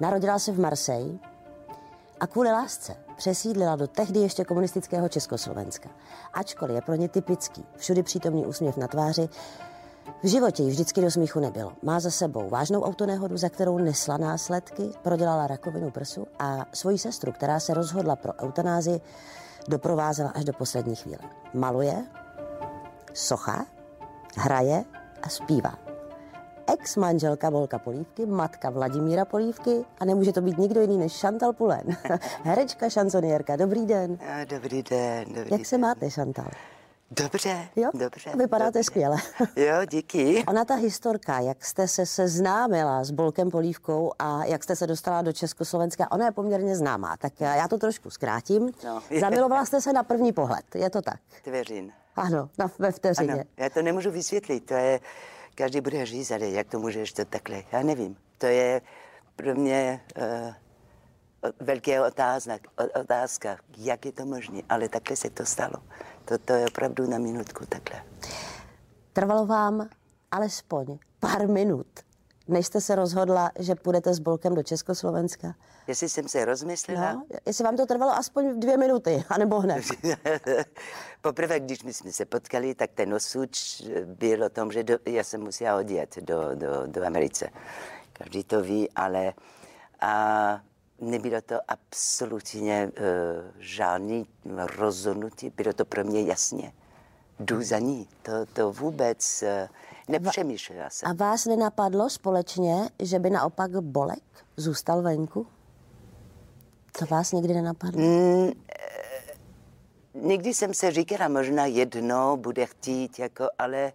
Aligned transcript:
Narodila 0.00 0.38
se 0.38 0.52
v 0.52 0.60
Marseille 0.60 1.18
a 2.20 2.26
kvůli 2.26 2.52
lásce 2.52 2.96
přesídlila 3.16 3.76
do 3.76 3.86
tehdy 3.86 4.20
ještě 4.20 4.44
komunistického 4.44 5.08
Československa. 5.08 5.88
Ačkoliv 6.32 6.74
je 6.74 6.82
pro 6.82 6.94
ně 6.94 7.08
typický, 7.08 7.64
všudy 7.76 8.02
přítomný 8.02 8.46
úsměv 8.46 8.76
na 8.76 8.88
tváři, 8.88 9.28
v 10.22 10.26
životě 10.26 10.62
jí 10.62 10.70
vždycky 10.70 11.00
do 11.00 11.10
smíchu 11.10 11.40
nebylo. 11.40 11.72
Má 11.82 12.00
za 12.00 12.10
sebou 12.10 12.48
vážnou 12.48 12.82
autonehodu, 12.82 13.36
za 13.36 13.48
kterou 13.48 13.78
nesla 13.78 14.16
následky, 14.16 14.90
prodělala 15.02 15.46
rakovinu 15.46 15.90
prsu 15.90 16.26
a 16.38 16.64
svoji 16.72 16.98
sestru, 16.98 17.32
která 17.32 17.60
se 17.60 17.74
rozhodla 17.74 18.16
pro 18.16 18.32
eutanázi, 18.42 19.00
doprovázela 19.68 20.30
až 20.30 20.44
do 20.44 20.52
poslední 20.52 20.96
chvíle. 20.96 21.18
Maluje, 21.54 22.06
socha, 23.14 23.66
hraje 24.36 24.84
a 25.22 25.28
zpívá. 25.28 25.89
Ex-manželka 26.72 27.50
Volka 27.50 27.78
Polívky, 27.78 28.26
matka 28.26 28.70
Vladimíra 28.70 29.24
Polívky 29.24 29.84
a 30.00 30.04
nemůže 30.04 30.32
to 30.32 30.40
být 30.40 30.58
nikdo 30.58 30.80
jiný 30.80 30.98
než 30.98 31.20
Chantal 31.20 31.52
Pulen. 31.52 31.96
Herečka, 32.44 32.88
šanzoniérka. 32.88 33.56
Dobrý 33.56 33.86
den. 33.86 34.18
Dobrý 34.44 34.82
den. 34.82 35.24
Dobrý 35.34 35.50
Jak 35.50 35.66
se 35.66 35.78
máte, 35.78 36.10
Chantal? 36.10 36.48
Dobře, 37.10 37.68
jo? 37.76 37.90
dobře. 37.94 38.30
Vypadáte 38.36 38.68
dobře. 38.70 38.84
skvěle. 38.84 39.16
jo, 39.56 39.84
díky. 39.90 40.44
Ona 40.48 40.64
ta 40.64 40.74
historka, 40.74 41.40
jak 41.40 41.64
jste 41.64 41.88
se 41.88 42.06
seznámila 42.06 43.04
s 43.04 43.10
Bolkem 43.10 43.50
Polívkou 43.50 44.12
a 44.18 44.44
jak 44.44 44.64
jste 44.64 44.76
se 44.76 44.86
dostala 44.86 45.22
do 45.22 45.32
Československa, 45.32 46.12
ona 46.12 46.24
je 46.24 46.32
poměrně 46.32 46.76
známá, 46.76 47.16
tak 47.16 47.40
já 47.40 47.68
to 47.68 47.78
trošku 47.78 48.10
zkrátím. 48.10 48.72
No. 48.84 49.02
Zamilovala 49.20 49.64
jste 49.64 49.80
se 49.80 49.92
na 49.92 50.02
první 50.02 50.32
pohled, 50.32 50.64
je 50.74 50.90
to 50.90 51.02
tak? 51.02 51.20
Tvěřin. 51.44 51.92
Ano, 52.16 52.48
na, 52.58 52.70
ve 52.78 52.92
vteřině. 52.92 53.32
Ano, 53.32 53.42
já 53.56 53.70
to 53.70 53.82
nemůžu 53.82 54.10
vysvětlit, 54.10 54.60
to 54.66 54.74
je, 54.74 55.00
každý 55.60 55.80
bude 55.80 56.06
říct, 56.06 56.30
ale 56.30 56.48
jak 56.48 56.68
to 56.68 56.78
můžeš 56.78 57.12
to 57.12 57.24
takhle, 57.24 57.62
já 57.72 57.82
nevím. 57.82 58.16
To 58.38 58.46
je 58.46 58.82
pro 59.36 59.54
mě 59.54 60.00
uh, 60.16 60.54
velký 61.60 61.98
otázka, 61.98 62.58
otázka, 63.00 63.56
jak 63.78 64.06
je 64.06 64.12
to 64.12 64.26
možné, 64.26 64.62
ale 64.68 64.88
takhle 64.88 65.16
se 65.16 65.30
to 65.30 65.46
stalo. 65.46 65.74
To, 66.24 66.38
to 66.38 66.52
je 66.52 66.66
opravdu 66.66 67.10
na 67.10 67.18
minutku 67.18 67.66
takhle. 67.66 68.04
Trvalo 69.12 69.46
vám 69.46 69.88
alespoň 70.30 70.98
pár 71.20 71.48
minut, 71.48 71.86
než 72.50 72.66
jste 72.66 72.80
se 72.80 72.94
rozhodla, 72.94 73.50
že 73.58 73.74
půjdete 73.74 74.14
s 74.14 74.18
Bolkem 74.18 74.54
do 74.54 74.62
Československa? 74.62 75.54
Jestli 75.86 76.08
jsem 76.08 76.28
se 76.28 76.44
rozmyslela? 76.44 77.12
No, 77.12 77.24
jestli 77.46 77.64
vám 77.64 77.76
to 77.76 77.86
trvalo 77.86 78.12
aspoň 78.12 78.60
dvě 78.60 78.76
minuty, 78.76 79.24
anebo 79.28 79.60
hned. 79.60 79.84
Poprvé, 81.20 81.60
když 81.60 81.82
my 81.82 81.94
jsme 81.94 82.12
se 82.12 82.24
potkali, 82.24 82.74
tak 82.74 82.90
ten 82.94 83.14
osud 83.14 83.50
byl 84.04 84.44
o 84.44 84.48
tom, 84.48 84.72
že 84.72 84.82
do, 84.82 84.98
já 85.06 85.24
jsem 85.24 85.40
musela 85.40 85.76
odjet 85.76 86.16
do, 86.20 86.54
do, 86.54 86.86
do 86.86 87.06
Americe. 87.06 87.50
Každý 88.12 88.44
to 88.44 88.62
ví, 88.62 88.90
ale 88.90 89.32
a 90.00 90.60
nebylo 91.00 91.40
to 91.40 91.54
absolutně 91.68 92.90
uh, 92.98 93.04
žádný 93.58 94.26
rozhodnutí, 94.76 95.50
bylo 95.50 95.72
to 95.72 95.84
pro 95.84 96.04
mě 96.04 96.22
jasně. 96.22 96.72
Jdu 97.40 97.62
za 97.62 97.78
ní, 97.78 98.08
to, 98.22 98.32
to 98.52 98.72
vůbec 98.72 99.42
uh, 99.42 99.68
nepřemýšlela 100.10 100.90
jsem. 100.90 101.10
A 101.10 101.12
vás 101.12 101.46
nenapadlo 101.46 102.10
společně, 102.10 102.88
že 102.98 103.18
by 103.18 103.30
naopak 103.30 103.70
Bolek 103.70 104.22
zůstal 104.56 105.02
venku? 105.02 105.46
To 106.98 107.06
vás 107.06 107.32
nikdy 107.32 107.54
nenapadlo? 107.54 108.00
Mm, 108.00 108.50
někdy 110.14 110.54
jsem 110.54 110.74
se 110.74 110.90
říkala, 110.90 111.28
možná 111.28 111.66
jedno 111.66 112.36
bude 112.36 112.66
chtít, 112.66 113.18
jako, 113.18 113.48
ale, 113.58 113.92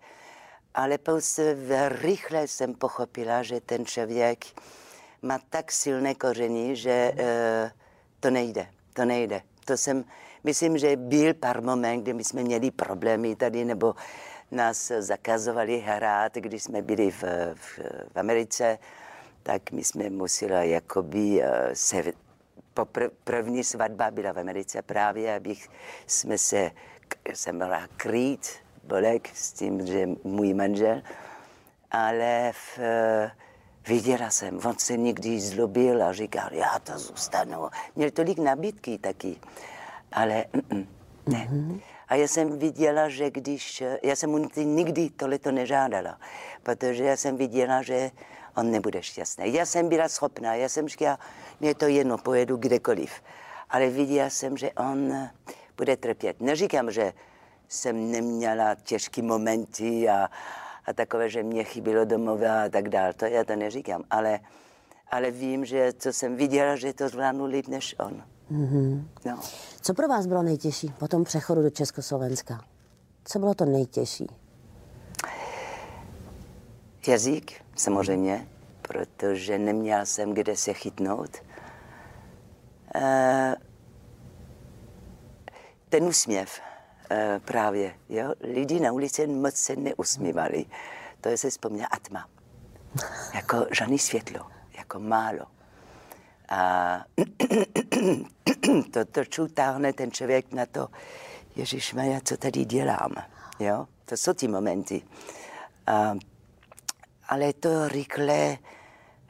ale 0.74 0.98
pouze 0.98 1.56
rychle 1.90 2.48
jsem 2.48 2.74
pochopila, 2.74 3.44
že 3.44 3.62
ten 3.62 3.86
člověk 3.86 4.46
má 5.22 5.40
tak 5.50 5.72
silné 5.72 6.16
koření, 6.16 6.76
že 6.76 7.12
uh, 7.14 7.70
to 8.20 8.30
nejde, 8.30 8.68
to 8.94 9.06
nejde. 9.06 9.42
To 9.66 9.78
jsem, 9.78 10.06
myslím, 10.44 10.78
že 10.78 10.96
byl 10.96 11.34
pár 11.34 11.62
moment, 11.64 12.02
kdy 12.02 12.14
my 12.14 12.24
jsme 12.24 12.44
měli 12.44 12.72
problémy 12.72 13.36
tady, 13.36 13.66
nebo 13.66 13.96
nás 14.52 14.92
zakazovali 15.00 15.80
hrát, 15.80 16.36
když 16.36 16.64
jsme 16.64 16.82
byli 16.82 17.12
v, 17.12 17.24
v, 17.56 17.80
v 18.14 18.18
Americe, 18.20 18.80
tak 19.44 19.72
my 19.72 19.84
jsme 19.84 20.10
museli 20.10 20.70
jakoby 20.70 21.42
uh, 21.42 21.46
se 21.74 22.04
po 22.74 22.82
pr- 22.82 23.12
první 23.24 23.64
svatba 23.64 24.12
byla 24.12 24.34
v 24.34 24.40
Americe 24.40 24.82
právě, 24.82 25.36
abych 25.36 25.70
jsme 26.08 26.38
se, 26.38 26.72
jsem 27.34 27.58
byla 27.58 27.88
krýt, 27.98 28.50
Bolek, 28.84 29.30
s 29.34 29.54
tím, 29.54 29.86
že 29.88 30.10
můj 30.24 30.54
manžel, 30.54 31.02
ale 31.92 32.52
v, 32.52 32.80
viděla 33.88 34.30
jsem, 34.30 34.60
on 34.66 34.78
se 34.78 34.98
někdy 34.98 35.40
zlobil 35.40 36.04
a 36.04 36.14
říkal, 36.14 36.50
já 36.52 36.80
to 36.80 37.00
zůstanu. 37.00 37.70
Měl 37.96 38.12
tolik 38.12 38.40
nabídky 38.40 38.98
taky, 38.98 39.36
ale 40.12 40.46
ne. 41.28 41.48
Mm-hmm. 41.52 41.82
A 42.08 42.16
já 42.16 42.28
jsem 42.28 42.60
viděla, 42.60 43.10
že 43.10 43.32
když, 43.32 43.84
já 44.04 44.16
jsem 44.16 44.30
mu 44.30 44.50
nikdy 44.58 45.10
tohleto 45.10 45.52
nežádala, 45.52 46.20
protože 46.64 47.04
já 47.04 47.18
jsem 47.18 47.38
viděla, 47.38 47.82
že 47.82 48.12
on 48.56 48.72
nebude 48.72 49.04
šťastný. 49.04 49.54
Já 49.54 49.66
jsem 49.66 49.90
byla 49.90 50.10
schopná, 50.10 50.56
já 50.56 50.70
jsem 50.70 50.88
říkala, 50.88 51.20
mě 51.60 51.76
to 51.76 51.88
jedno, 51.88 52.18
pojedu 52.18 52.58
kdekoliv. 52.58 53.12
Ale 53.70 53.90
viděla 53.90 54.30
jsem, 54.30 54.58
že 54.58 54.72
on 54.72 55.30
bude 55.78 55.98
trpět. 55.98 56.42
Neříkám, 56.42 56.92
že 56.92 57.14
jsem 57.68 58.12
neměla 58.12 58.76
těžké 58.76 59.22
momenty 59.22 60.10
a, 60.10 60.30
a 60.86 60.94
takové, 60.94 61.30
že 61.30 61.44
mě 61.44 61.64
chybilo 61.64 62.06
domova 62.06 62.64
a 62.64 62.70
tak 62.70 62.90
dále. 62.90 63.14
To 63.14 63.26
já 63.26 63.44
to 63.44 63.56
neříkám, 63.56 64.04
ale, 64.12 64.40
ale 65.12 65.32
vím, 65.32 65.66
že 65.66 65.94
co 65.94 66.14
jsem 66.14 66.36
viděla, 66.36 66.76
že 66.76 66.94
to 66.94 67.10
zvládnu 67.10 67.46
líp 67.46 67.68
než 67.68 67.96
on. 68.00 68.35
Mm-hmm. 68.52 69.08
No. 69.26 69.40
Co 69.82 69.94
pro 69.94 70.08
vás 70.08 70.28
bylo 70.28 70.44
nejtěžší 70.44 70.94
po 71.00 71.08
tom 71.08 71.24
přechodu 71.24 71.62
do 71.62 71.70
Československa? 71.70 72.62
Co 73.24 73.40
bylo 73.40 73.54
to 73.54 73.66
nejtěžší? 73.66 74.28
Jazyk, 77.08 77.64
samozřejmě, 77.76 78.48
protože 78.82 79.58
neměl 79.58 80.06
jsem 80.06 80.34
kde 80.34 80.56
se 80.56 80.74
chytnout. 80.74 81.38
E, 82.96 83.56
ten 85.90 86.04
úsměv 86.04 86.60
e, 87.12 87.40
právě, 87.46 87.94
jo? 88.10 88.34
lidi 88.40 88.80
na 88.80 88.92
ulici 88.92 89.28
moc 89.28 89.56
se 89.56 89.76
neusmívali. 89.76 90.66
To 91.22 91.30
je 91.30 91.38
se 91.38 91.50
vzpomněla 91.50 91.88
atma. 91.92 92.30
Jako 93.34 93.66
žádný 93.72 94.00
světlo, 94.00 94.48
jako 94.78 95.00
málo. 95.00 95.46
A 96.50 97.00
to 98.92 99.06
trochu 99.06 99.48
táhne 99.48 99.94
ten 99.94 100.12
člověk 100.12 100.54
na 100.54 100.66
to, 100.66 100.88
Ježíš 101.56 101.94
Maja, 101.94 102.20
co 102.24 102.38
tady 102.38 102.66
dělám. 102.66 103.12
Jo? 103.60 103.88
To 104.06 104.18
jsou 104.18 104.34
ty 104.34 104.48
momenty. 104.48 105.02
A, 105.88 106.16
ale 107.30 107.54
to 107.54 107.88
rychle, 107.88 108.58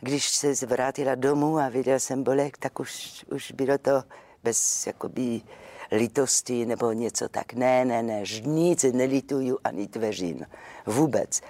když 0.01 0.29
se 0.29 0.55
zvrátila 0.55 1.15
domů 1.15 1.57
a 1.57 1.69
viděl 1.69 1.99
jsem 1.99 2.23
bolek, 2.23 2.57
tak 2.57 2.79
už, 2.79 3.25
už 3.31 3.51
bylo 3.51 3.77
to 3.77 4.03
bez 4.43 4.87
jakoby 4.87 5.41
litosti 5.91 6.65
nebo 6.65 6.91
něco 6.91 7.29
tak. 7.29 7.53
Ne, 7.53 7.85
ne, 7.85 8.03
ne, 8.03 8.23
nic 8.41 8.83
nelituju 8.83 9.57
ani 9.63 9.87
tveřím. 9.87 10.45
Vůbec. 10.85 11.41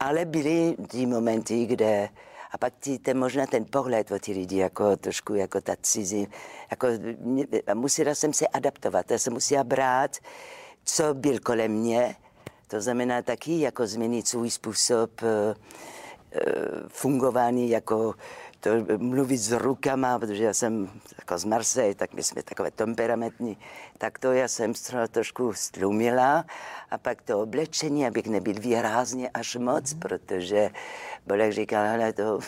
Ale 0.00 0.24
byly 0.24 0.76
ty 0.88 1.06
momenty, 1.06 1.66
kde 1.66 2.08
a 2.50 2.58
pak 2.58 2.74
ty, 2.80 2.98
ten, 2.98 3.18
možná 3.18 3.46
ten 3.46 3.64
pohled 3.64 4.10
od 4.10 4.22
těch 4.22 4.36
lidí, 4.36 4.56
jako 4.56 4.96
trošku 4.96 5.34
jako 5.34 5.60
ta 5.60 5.76
cizí, 5.82 6.28
jako 6.70 6.86
musela 7.74 8.14
jsem 8.14 8.32
se 8.32 8.46
adaptovat, 8.46 9.10
já 9.10 9.18
jsem 9.18 9.32
musela 9.32 9.64
brát, 9.64 10.16
co 10.84 11.14
byl 11.14 11.38
kolem 11.38 11.72
mě, 11.72 12.16
to 12.68 12.80
znamená 12.80 13.22
taky 13.22 13.60
jako 13.60 13.86
změnit 13.86 14.28
svůj 14.28 14.50
způsob 14.50 15.22
uh, 15.22 15.28
fungování, 16.88 17.70
jako 17.70 18.14
to 18.60 18.70
mluvit 18.98 19.38
s 19.38 19.52
rukama, 19.52 20.18
protože 20.18 20.44
já 20.44 20.54
jsem 20.54 20.90
jako 21.18 21.38
z 21.38 21.44
Marseille, 21.44 21.94
tak 21.94 22.14
my 22.14 22.22
jsme 22.22 22.42
takové 22.42 22.70
temperamentní, 22.70 23.58
tak 23.98 24.18
to 24.18 24.32
já 24.32 24.48
jsem 24.48 24.72
trošku 25.10 25.52
stlumila 25.52 26.44
a 26.90 26.98
pak 26.98 27.22
to 27.22 27.40
oblečení, 27.40 28.06
abych 28.06 28.26
nebyl 28.26 28.54
výrazně 28.60 29.30
až 29.34 29.56
moc, 29.56 29.94
protože 29.94 30.70
Bolek 31.26 31.52
říkal, 31.52 31.88
ale 31.88 32.12
to, 32.12 32.40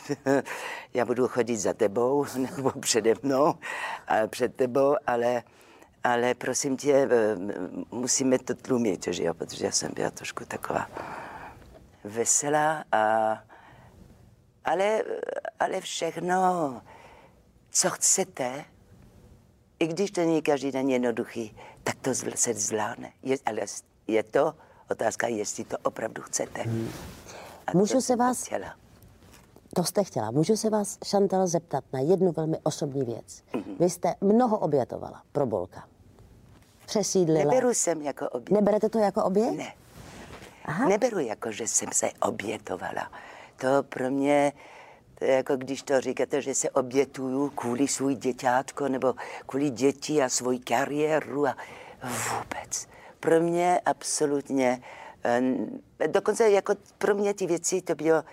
já 0.94 1.04
budu 1.04 1.28
chodit 1.28 1.56
za 1.56 1.72
tebou 1.72 2.26
nebo 2.56 2.70
přede 2.70 3.14
mnou 3.22 3.54
a 4.08 4.26
před 4.26 4.54
tebou, 4.56 4.96
ale 5.06 5.42
ale 6.04 6.34
prosím 6.34 6.76
tě, 6.76 7.08
musíme 7.90 8.38
to 8.38 8.54
tlumit, 8.54 9.06
že 9.10 9.24
jo, 9.24 9.34
protože 9.34 9.64
já 9.64 9.70
jsem 9.70 9.92
byla 9.94 10.10
trošku 10.10 10.44
taková 10.44 10.90
veselá 12.04 12.84
a 12.92 13.38
ale, 14.64 15.02
ale 15.60 15.80
všechno, 15.80 16.82
co 17.70 17.90
chcete, 17.90 18.64
i 19.78 19.86
když 19.86 20.10
to 20.10 20.20
není 20.20 20.42
každý 20.42 20.72
den 20.72 20.88
jednoduchý, 20.88 21.56
tak 21.84 21.96
to 22.00 22.14
se 22.34 22.54
zvládne. 22.54 23.12
Je, 23.22 23.36
ale 23.46 23.60
je 24.06 24.22
to 24.22 24.54
otázka, 24.90 25.26
jestli 25.26 25.64
to 25.64 25.76
opravdu 25.82 26.22
chcete. 26.22 26.62
Hmm. 26.62 26.90
Můžu 27.74 28.00
se 28.00 28.16
vás... 28.16 28.44
Chtěla. 28.44 28.74
To 29.74 29.84
jste 29.84 30.04
chtěla. 30.04 30.30
Můžu 30.30 30.56
se 30.56 30.70
vás, 30.70 30.98
Šantal, 31.04 31.46
zeptat 31.46 31.84
na 31.92 32.00
jednu 32.00 32.32
velmi 32.32 32.58
osobní 32.62 33.04
věc. 33.04 33.42
Mhm. 33.54 33.76
Vy 33.80 33.90
jste 33.90 34.14
mnoho 34.20 34.58
obětovala 34.58 35.22
pro 35.32 35.46
Bolka. 35.46 35.88
Přesídlila. 36.86 37.44
Neberu 37.44 37.74
jsem 37.74 38.02
jako 38.02 38.28
oběť. 38.28 38.50
Neberete 38.50 38.88
to 38.88 38.98
jako 38.98 39.24
oběť? 39.24 39.56
Ne. 39.56 39.72
Aha. 40.64 40.88
Neberu 40.88 41.18
jako, 41.18 41.52
že 41.52 41.68
jsem 41.68 41.88
se 41.92 42.10
obětovala. 42.20 43.10
To 43.62 43.82
pro 43.82 44.10
mě, 44.10 44.52
to 45.18 45.24
je 45.24 45.32
jako 45.32 45.56
když 45.56 45.82
to 45.82 46.00
říkáte, 46.00 46.42
že 46.42 46.54
se 46.54 46.70
obětuju 46.70 47.50
kvůli 47.50 47.88
svůj 47.88 48.14
děťátko 48.14 48.88
nebo 48.88 49.14
kvůli 49.46 49.70
děti 49.70 50.22
a 50.22 50.28
svou 50.28 50.58
kariéru 50.64 51.46
a 51.46 51.56
vůbec. 52.02 52.88
Pro 53.20 53.40
mě 53.40 53.80
absolutně, 53.84 54.82
eh, 55.24 56.06
dokonce 56.06 56.50
jako 56.50 56.74
pro 56.98 57.14
mě 57.14 57.34
ty 57.34 57.46
věci 57.46 57.82
to 57.82 57.94
bylo, 57.94 58.24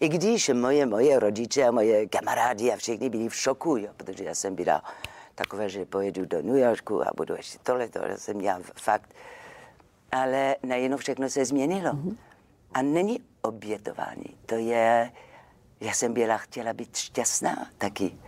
i 0.00 0.08
když 0.08 0.48
moje, 0.48 0.86
moje 0.86 1.18
rodiče 1.18 1.64
a 1.64 1.70
moje 1.70 2.06
kamarádi 2.08 2.72
a 2.72 2.76
všichni 2.76 3.10
byli 3.10 3.28
v 3.28 3.36
šoku, 3.36 3.76
jo, 3.76 3.88
protože 3.96 4.24
já 4.24 4.34
jsem 4.34 4.54
byla 4.54 4.82
takové, 5.34 5.68
že 5.68 5.84
pojedu 5.84 6.24
do 6.24 6.42
New 6.42 6.56
Yorku 6.56 7.02
a 7.02 7.10
budu 7.16 7.34
ještě 7.34 7.58
tohle, 7.62 7.88
to 7.88 8.00
jsem 8.16 8.36
měla 8.36 8.60
fakt 8.74 9.14
ale 10.12 10.56
najednou 10.62 10.96
všechno 10.96 11.28
se 11.28 11.44
změnilo. 11.44 11.92
Mm-hmm. 11.92 12.16
A 12.74 12.82
není 12.82 13.20
obětování. 13.42 14.36
To 14.46 14.54
je, 14.54 15.12
já 15.80 15.92
jsem 15.92 16.12
byla 16.14 16.38
chtěla 16.38 16.72
být 16.72 16.96
šťastná 16.96 17.70
taky. 17.78 18.18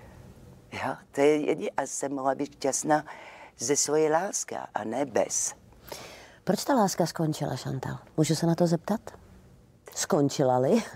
Jo, 0.73 0.97
to 1.13 1.21
je 1.21 1.37
jediné. 1.41 1.71
A 1.77 1.83
jsem 1.83 2.13
mohla 2.15 2.35
být 2.35 2.53
šťastná 2.53 3.05
ze 3.59 3.77
svoje 3.77 4.11
láska 4.11 4.67
a 4.75 4.85
ne 4.85 5.05
bez. 5.07 5.55
Proč 6.45 6.65
ta 6.65 6.75
láska 6.75 7.07
skončila, 7.07 7.57
Šantal? 7.57 7.99
Můžu 8.17 8.35
se 8.35 8.47
na 8.47 8.55
to 8.55 8.67
zeptat? 8.67 9.01
Skončila-li? 9.95 10.83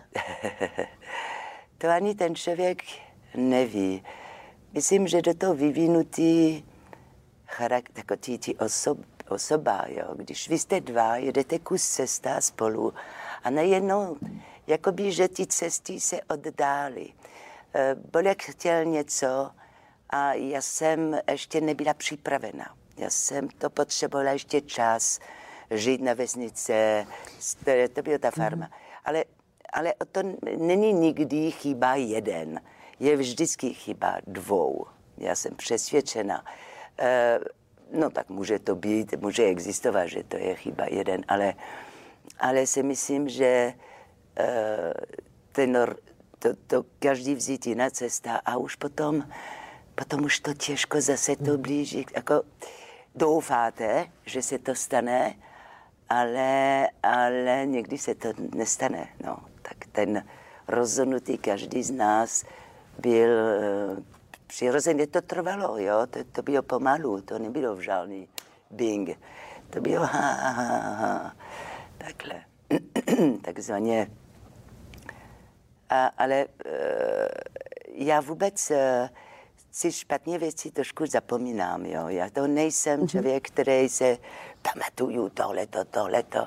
To 1.78 1.88
ani 1.88 2.14
ten 2.14 2.34
člověk 2.34 2.82
neví. 3.36 4.04
Myslím, 4.72 5.08
že 5.08 5.22
do 5.22 5.34
toho 5.34 5.54
vyvinutý 5.54 6.62
charakter, 7.46 7.98
jako 7.98 8.16
ty, 8.16 8.38
ty 8.38 8.56
osob, 8.56 8.98
osoba, 9.28 9.84
jo. 9.88 10.04
Když 10.16 10.48
vy 10.48 10.58
jste 10.58 10.80
dva, 10.80 11.16
jedete 11.16 11.58
kus 11.58 11.88
cesta 11.88 12.40
spolu 12.40 12.94
a 13.44 13.50
najednou, 13.50 14.16
jakoby, 14.66 15.12
že 15.12 15.28
ty 15.28 15.46
cesty 15.46 16.00
se 16.00 16.20
oddálí. 16.22 17.14
Eh, 17.74 17.94
Bolek 18.12 18.42
chtěl 18.42 18.84
něco 18.84 19.50
a 20.10 20.32
já 20.32 20.62
jsem 20.62 21.18
ještě 21.30 21.60
nebyla 21.60 21.94
připravena. 21.94 22.74
Já 22.96 23.10
jsem 23.10 23.48
to 23.48 23.70
potřebovala 23.70 24.30
ještě 24.30 24.60
čas, 24.60 25.18
žít 25.70 26.00
na 26.00 26.14
vesnice, 26.14 27.06
to, 27.94 28.02
byla 28.02 28.18
ta 28.18 28.30
farma. 28.30 28.70
Ale, 29.04 29.24
ale 29.72 29.94
to 30.12 30.20
není 30.58 30.92
nikdy 30.92 31.50
chyba 31.50 31.94
jeden, 31.94 32.60
je 33.00 33.16
vždycky 33.16 33.74
chyba 33.74 34.16
dvou. 34.26 34.86
Já 35.18 35.34
jsem 35.34 35.54
přesvědčena. 35.54 36.44
Eh, 36.98 37.40
No 37.92 38.10
tak 38.10 38.28
může 38.28 38.58
to 38.58 38.74
být, 38.74 39.14
může 39.20 39.44
existovat, 39.44 40.08
že 40.08 40.22
to 40.22 40.36
je 40.36 40.54
chyba 40.54 40.84
jeden, 40.90 41.24
ale, 41.28 41.54
ale 42.38 42.66
si 42.66 42.82
myslím, 42.82 43.28
že 43.28 43.74
uh, 44.38 44.44
ten, 45.52 45.78
to, 46.38 46.48
to 46.66 46.84
každý 46.98 47.34
vzít 47.34 47.66
jiná 47.66 47.90
cesta 47.90 48.40
a 48.44 48.56
už 48.56 48.74
potom, 48.74 49.28
potom 49.94 50.24
už 50.24 50.40
to 50.40 50.54
těžko 50.54 51.00
zase 51.00 51.36
to 51.36 51.58
blíží. 51.58 52.06
Jako 52.14 52.42
doufáte, 53.14 54.06
že 54.26 54.42
se 54.42 54.58
to 54.58 54.74
stane, 54.74 55.34
ale, 56.08 56.88
ale 57.02 57.66
někdy 57.66 57.98
se 57.98 58.14
to 58.14 58.28
nestane. 58.54 59.08
No. 59.24 59.36
Tak 59.62 59.76
ten 59.92 60.24
rozhodnutý 60.68 61.38
každý 61.38 61.82
z 61.82 61.90
nás 61.90 62.44
byl 62.98 63.28
uh, 63.28 64.04
přirozeně 64.46 65.06
to 65.06 65.22
trvalo, 65.22 65.78
jo, 65.78 66.06
to, 66.10 66.24
to 66.32 66.42
bylo 66.42 66.62
pomalu, 66.62 67.20
to 67.20 67.38
nebylo 67.38 67.76
v 67.76 67.80
žádný 67.80 68.28
bing. 68.70 69.18
To 69.70 69.80
bylo 69.80 70.00
ha, 70.00 70.32
ha, 70.32 70.50
ha, 70.50 70.78
ha. 70.94 71.36
Takhle, 72.04 72.42
takzvaně. 73.42 74.10
A, 75.90 76.06
ale 76.06 76.46
uh, 76.46 76.72
já 77.94 78.20
vůbec 78.20 78.70
uh, 78.70 78.76
si 79.70 79.92
špatně 79.92 80.38
věci 80.38 80.70
trošku 80.70 81.06
zapomínám, 81.06 81.86
jo. 81.86 82.08
Já 82.08 82.30
to 82.30 82.46
nejsem 82.46 83.08
člověk, 83.08 83.46
který 83.50 83.88
se 83.88 84.18
pamatuju 84.62 85.28
tohleto, 85.28 85.84
tohleto. 85.84 86.46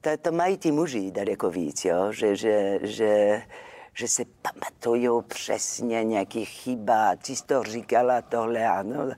To, 0.00 0.16
to 0.16 0.32
mají 0.32 0.58
ty 0.58 0.72
muži 0.72 1.10
daleko 1.10 1.50
víc, 1.50 1.84
jo, 1.84 2.12
že, 2.12 2.36
že, 2.36 2.78
že 2.82 3.42
že 3.94 4.08
se 4.08 4.24
pamatuju 4.42 5.22
přesně 5.22 6.04
nějaký 6.04 6.44
chyba, 6.44 7.16
ty 7.16 7.36
jsi 7.36 7.44
to 7.44 7.62
říkala 7.62 8.22
tohle, 8.22 8.66
ano. 8.66 9.10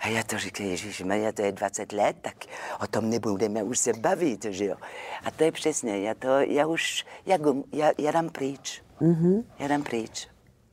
A 0.00 0.08
já 0.08 0.22
to 0.22 0.38
říkám, 0.38 0.66
Ježíš, 0.66 1.02
já 1.12 1.32
to 1.32 1.42
je 1.42 1.52
20 1.52 1.92
let, 1.92 2.16
tak 2.20 2.34
o 2.80 2.86
tom 2.86 3.10
nebudeme 3.10 3.62
už 3.62 3.78
se 3.78 3.92
bavit, 3.92 4.44
že 4.44 4.64
jo. 4.64 4.76
A 5.24 5.30
to 5.30 5.44
je 5.44 5.52
přesně, 5.52 5.98
já 6.00 6.14
to, 6.14 6.28
já 6.28 6.66
už, 6.66 7.06
já, 7.26 7.38
já, 7.72 7.90
já 7.98 8.10
dám 8.10 8.28
pryč. 8.28 8.82
Mm-hmm. 9.00 9.44
Já 9.58 9.68
dám 9.68 9.82
pryč. 9.82 10.28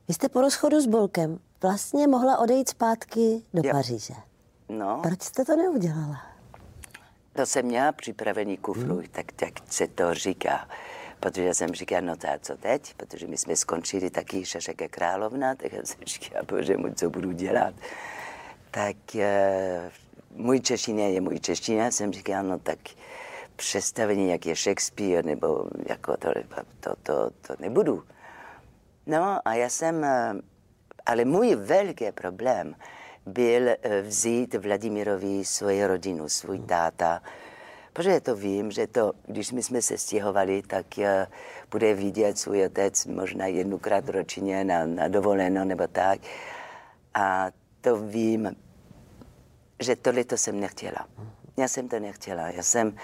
Vy 0.08 0.14
jste 0.14 0.28
po 0.28 0.40
rozchodu 0.40 0.80
s 0.80 0.86
Bolkem 0.86 1.38
vlastně 1.62 2.06
mohla 2.06 2.38
odejít 2.38 2.68
zpátky 2.68 3.42
do 3.54 3.62
jo. 3.64 3.72
Paříže. 3.72 4.14
No. 4.68 5.00
Proč 5.02 5.22
jste 5.22 5.44
to 5.44 5.56
neudělala? 5.56 6.22
To 7.32 7.46
jsem 7.46 7.66
měla 7.66 7.92
připravený 7.92 8.56
kufru, 8.56 8.94
mm. 8.94 9.04
tak, 9.12 9.32
tak 9.32 9.52
se 9.68 9.86
to 9.88 10.14
říká 10.14 10.68
protože 11.20 11.54
jsem 11.54 11.70
říkal, 11.74 12.02
no 12.02 12.16
to 12.16 12.28
co 12.40 12.56
teď, 12.56 12.94
protože 12.94 13.26
my 13.26 13.38
jsme 13.38 13.56
skončili 13.56 14.10
taky 14.10 14.44
Šašeke 14.44 14.88
královna, 14.88 15.54
tak 15.54 15.72
jsem 15.72 16.00
říkal, 16.06 16.42
bože 16.48 16.76
můj, 16.76 16.94
co 16.94 17.10
budu 17.10 17.32
dělat. 17.32 17.74
Tak 18.76 18.96
uh, 19.14 19.22
můj 20.44 20.60
čeština 20.60 21.02
je 21.02 21.20
můj 21.20 21.40
čeština, 21.40 21.90
jsem 21.90 22.12
říkal, 22.12 22.44
no 22.44 22.58
tak 22.58 22.78
představení, 23.56 24.30
jak 24.30 24.46
je 24.46 24.56
Shakespeare, 24.56 25.26
nebo 25.26 25.68
jako 25.88 26.16
to, 26.16 26.32
to, 26.80 26.94
to, 27.02 27.30
to 27.46 27.54
nebudu. 27.58 28.02
No 29.06 29.38
a 29.44 29.54
já 29.54 29.68
jsem, 29.68 30.04
eh, 30.04 30.34
ale 31.06 31.24
můj 31.24 31.54
velký 31.54 32.12
problém 32.12 32.74
byl 33.26 33.68
eh, 33.68 34.02
vzít 34.02 34.54
Vladimirovi 34.54 35.44
svoji 35.44 35.86
rodinu, 35.86 36.28
svůj 36.28 36.58
táta, 36.58 37.22
Protože 37.92 38.20
to 38.20 38.36
vím, 38.36 38.70
že 38.70 38.86
to, 38.86 39.12
když 39.26 39.52
my 39.52 39.62
jsme 39.62 39.82
se 39.82 39.98
stěhovali, 39.98 40.62
tak 40.62 40.86
bude 41.70 41.94
vidět 41.94 42.38
svůj 42.38 42.64
otec 42.64 43.06
možná 43.06 43.46
jednokrát 43.46 44.08
ročně 44.08 44.64
na, 44.64 44.86
na 44.86 45.08
dovoleno 45.08 45.64
nebo 45.64 45.86
tak. 45.86 46.20
A 47.14 47.50
to 47.80 47.96
vím, 47.96 48.56
že 49.80 49.96
tohle 49.96 50.24
to 50.24 50.36
jsem 50.36 50.60
nechtěla. 50.60 51.08
Já 51.56 51.68
jsem 51.68 51.88
to 51.88 52.00
nechtěla. 52.00 52.48
Já 52.48 52.62
jsem, 52.62 52.96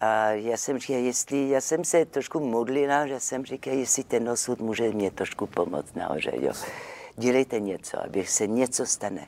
a 0.00 0.30
já 0.30 0.56
jsem 0.56 0.78
říkala, 0.78 0.98
jestli, 0.98 1.48
já 1.48 1.60
jsem 1.60 1.84
se 1.84 2.04
trošku 2.04 2.40
modlila, 2.40 3.06
že 3.06 3.20
jsem 3.20 3.44
říkala, 3.44 3.76
jestli 3.76 4.04
ten 4.04 4.28
osud 4.28 4.60
může 4.60 4.90
mě 4.90 5.10
trošku 5.10 5.46
pomoct 5.46 5.94
nahoře, 5.94 6.32
jo. 6.34 6.52
Dělejte 7.16 7.60
něco, 7.60 8.04
aby 8.04 8.26
se 8.26 8.46
něco 8.46 8.86
stane. 8.86 9.26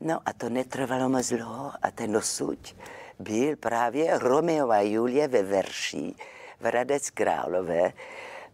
No 0.00 0.20
a 0.26 0.32
to 0.32 0.48
netrvalo 0.48 1.08
moc 1.08 1.28
dlouho 1.28 1.72
a 1.82 1.90
ten 1.90 2.16
osud, 2.16 2.76
byl 3.18 3.56
právě 3.56 4.18
Romeo 4.18 4.70
a 4.70 4.80
Julie 4.80 5.28
ve 5.28 5.42
verší 5.42 6.16
v 6.60 6.64
Hradec 6.64 7.10
Králové. 7.10 7.92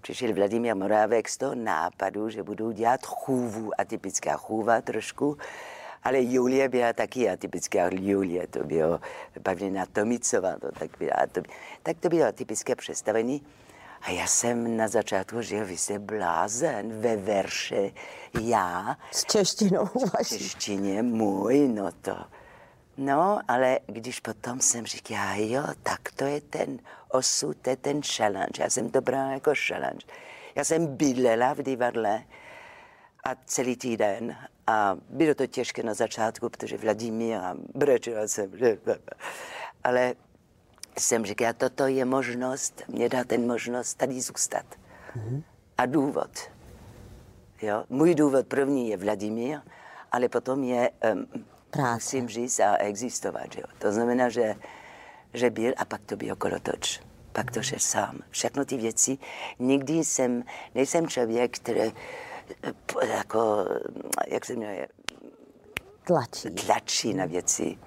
Přišel 0.00 0.34
Vladimír 0.34 0.76
Morávek 0.76 1.28
z 1.28 1.36
toho 1.36 1.54
nápadu, 1.54 2.28
že 2.28 2.42
budou 2.42 2.70
dělat 2.70 3.06
chůvu, 3.06 3.80
atypická 3.80 4.36
chůva 4.36 4.80
trošku, 4.80 5.36
ale 6.02 6.22
Julie 6.22 6.68
byla 6.68 6.92
taky 6.92 7.30
atypická 7.30 7.90
Julie, 7.92 8.46
to 8.46 8.64
bylo 8.64 9.00
Pavlina 9.42 9.86
Tomicová, 9.86 10.56
to 10.60 10.72
tak 10.72 10.90
byla, 10.98 11.26
to, 11.32 11.42
tak 11.82 11.96
to 12.00 12.08
bylo 12.08 12.26
atypické 12.26 12.76
představení. 12.76 13.42
A 14.02 14.10
já 14.10 14.26
jsem 14.26 14.76
na 14.76 14.88
začátku 14.88 15.42
říkal, 15.42 15.64
vy 15.64 15.76
jste 15.76 15.98
blázen 15.98 17.00
ve 17.00 17.16
verše, 17.16 17.90
já. 18.40 18.96
S 19.10 19.24
češtinou 19.24 19.88
vaší. 20.18 20.38
češtině 20.38 21.02
můj, 21.02 21.68
no 21.68 21.92
to. 21.92 22.16
No, 22.96 23.40
ale 23.48 23.78
když 23.86 24.20
potom 24.20 24.60
jsem 24.60 24.86
říkala, 24.86 25.34
jo, 25.34 25.62
tak 25.82 26.00
to 26.16 26.24
je 26.24 26.40
ten 26.40 26.78
osud, 27.10 27.56
to 27.62 27.70
je 27.70 27.76
ten 27.76 28.00
challenge. 28.16 28.62
Já 28.62 28.70
jsem 28.70 28.90
to 28.90 29.00
brala 29.00 29.32
jako 29.32 29.52
challenge. 29.66 30.06
Já 30.54 30.64
jsem 30.64 30.96
bydlela 30.96 31.52
v 31.52 31.62
divadle 31.62 32.24
a 33.24 33.34
celý 33.46 33.76
týden 33.76 34.36
a 34.66 34.96
bylo 35.08 35.34
to 35.34 35.46
těžké 35.46 35.82
na 35.82 35.94
začátku, 35.94 36.48
protože 36.48 36.76
Vladimír 36.76 37.36
a 37.36 37.56
brečela 37.74 38.28
jsem, 38.28 38.58
že... 38.58 38.78
ale 39.84 40.14
jsem 40.98 41.24
říkala, 41.24 41.52
toto 41.52 41.86
je 41.86 42.04
možnost, 42.04 42.82
mě 42.88 43.08
dá 43.08 43.24
ten 43.24 43.46
možnost 43.46 43.94
tady 43.94 44.20
zůstat. 44.20 44.64
Mm-hmm. 45.16 45.42
A 45.78 45.86
důvod. 45.86 46.30
Jo? 47.62 47.84
Můj 47.90 48.14
důvod 48.14 48.46
první 48.46 48.88
je 48.88 48.96
Vladimír, 48.96 49.58
ale 50.12 50.28
potom 50.28 50.64
je 50.64 50.90
um, 51.14 51.26
práce. 51.70 51.94
Musím 51.94 52.28
říct 52.28 52.60
a 52.60 52.76
existovat. 52.76 53.56
Jo. 53.56 53.64
To 53.78 53.92
znamená, 53.92 54.28
že, 54.28 54.54
že 55.34 55.50
byl 55.50 55.72
a 55.76 55.84
pak 55.84 56.00
to 56.06 56.16
bylo 56.16 56.36
kolotoč. 56.36 57.00
pak 57.32 57.50
to 57.50 57.62
šel 57.62 57.78
sám. 57.78 58.18
Všechno 58.30 58.64
ty 58.64 58.76
věci, 58.76 59.18
nikdy 59.58 59.92
jsem, 59.92 60.44
nejsem 60.74 61.08
člověk, 61.08 61.58
který 61.58 61.92
jako, 63.08 63.64
jak 64.28 64.44
se 64.44 64.52
jmenuje, 64.52 64.88
Tlačí. 66.04 66.50
tlačí 66.50 67.14
na 67.14 67.26
věci. 67.26 67.78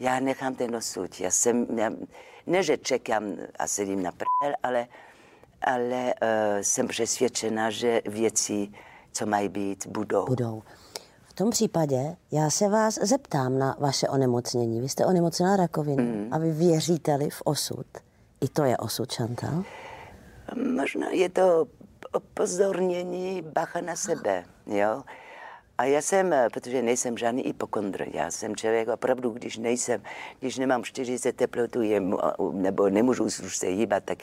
Já 0.00 0.20
nechám 0.20 0.54
ten 0.54 0.76
osud. 0.76 1.20
Já 1.20 1.30
jsem, 1.30 1.66
já, 1.78 1.90
ne, 2.46 2.62
že 2.62 2.78
čekám 2.78 3.36
a 3.58 3.66
sedím 3.66 4.02
na 4.02 4.12
prdel, 4.12 4.56
ale, 4.62 4.86
ale 5.62 6.14
uh, 6.22 6.28
jsem 6.60 6.88
přesvědčena, 6.88 7.70
že 7.70 8.00
věci, 8.06 8.68
co 9.12 9.26
mají 9.26 9.48
být, 9.48 9.86
budou. 9.86 10.26
Budou. 10.26 10.62
V 11.28 11.32
tom 11.32 11.50
případě 11.50 12.16
já 12.32 12.50
se 12.50 12.68
vás 12.68 12.94
zeptám 12.94 13.58
na 13.58 13.76
vaše 13.80 14.08
onemocnění. 14.08 14.80
Vy 14.80 14.88
jste 14.88 15.06
onemocněla 15.06 15.56
rakovinou 15.56 16.02
mm. 16.04 16.28
a 16.32 16.38
vy 16.38 16.52
věříte-li 16.52 17.30
v 17.30 17.42
osud? 17.44 17.86
I 18.40 18.48
to 18.48 18.64
je 18.64 18.76
osud, 18.76 19.14
Chantal? 19.14 19.64
Možná 20.76 21.10
je 21.10 21.28
to 21.28 21.66
upozornění 22.16 23.42
bacha 23.42 23.80
na 23.80 23.96
sebe, 23.96 24.44
jo. 24.66 25.02
A 25.78 25.84
já 25.84 26.02
jsem, 26.02 26.34
protože 26.52 26.82
nejsem 26.82 27.18
žádný 27.18 27.42
hypokondr, 27.42 28.06
já 28.12 28.30
jsem 28.30 28.56
člověk 28.56 28.88
opravdu, 28.88 29.30
když 29.30 29.56
nejsem, 29.56 30.02
když 30.40 30.58
nemám 30.58 30.84
40 30.84 31.36
teplotu 31.36 31.82
jemu, 31.82 32.18
nebo 32.52 32.88
nemůžu 32.88 33.24
už 33.24 33.56
se 33.56 33.66
hýbat, 33.66 34.04
tak 34.04 34.18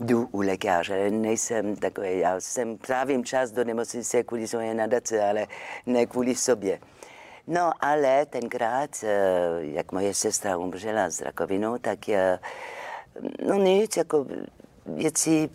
jdu 0.00 0.28
u 0.32 0.40
lékaře, 0.40 1.10
nejsem 1.10 1.76
takový, 1.76 2.18
já 2.18 2.40
jsem 2.40 2.78
trávím 2.78 3.24
čas 3.24 3.50
do 3.50 3.64
nemocnice 3.64 4.24
kvůli 4.24 4.48
své 4.48 4.74
nadace, 4.74 5.28
ale 5.28 5.46
ne 5.86 6.06
kvůli 6.06 6.34
sobě. 6.34 6.78
No 7.46 7.72
ale 7.80 8.26
tenkrát, 8.26 8.90
eh, 9.02 9.08
jak 9.60 9.92
moje 9.92 10.14
sestra 10.14 10.56
umřela 10.56 11.10
s 11.10 11.20
rakovinou, 11.20 11.78
tak 11.78 12.08
eh, 12.08 12.38
no 13.46 13.54
nic, 13.54 13.96
jako 13.96 14.26
věci, 14.86 15.50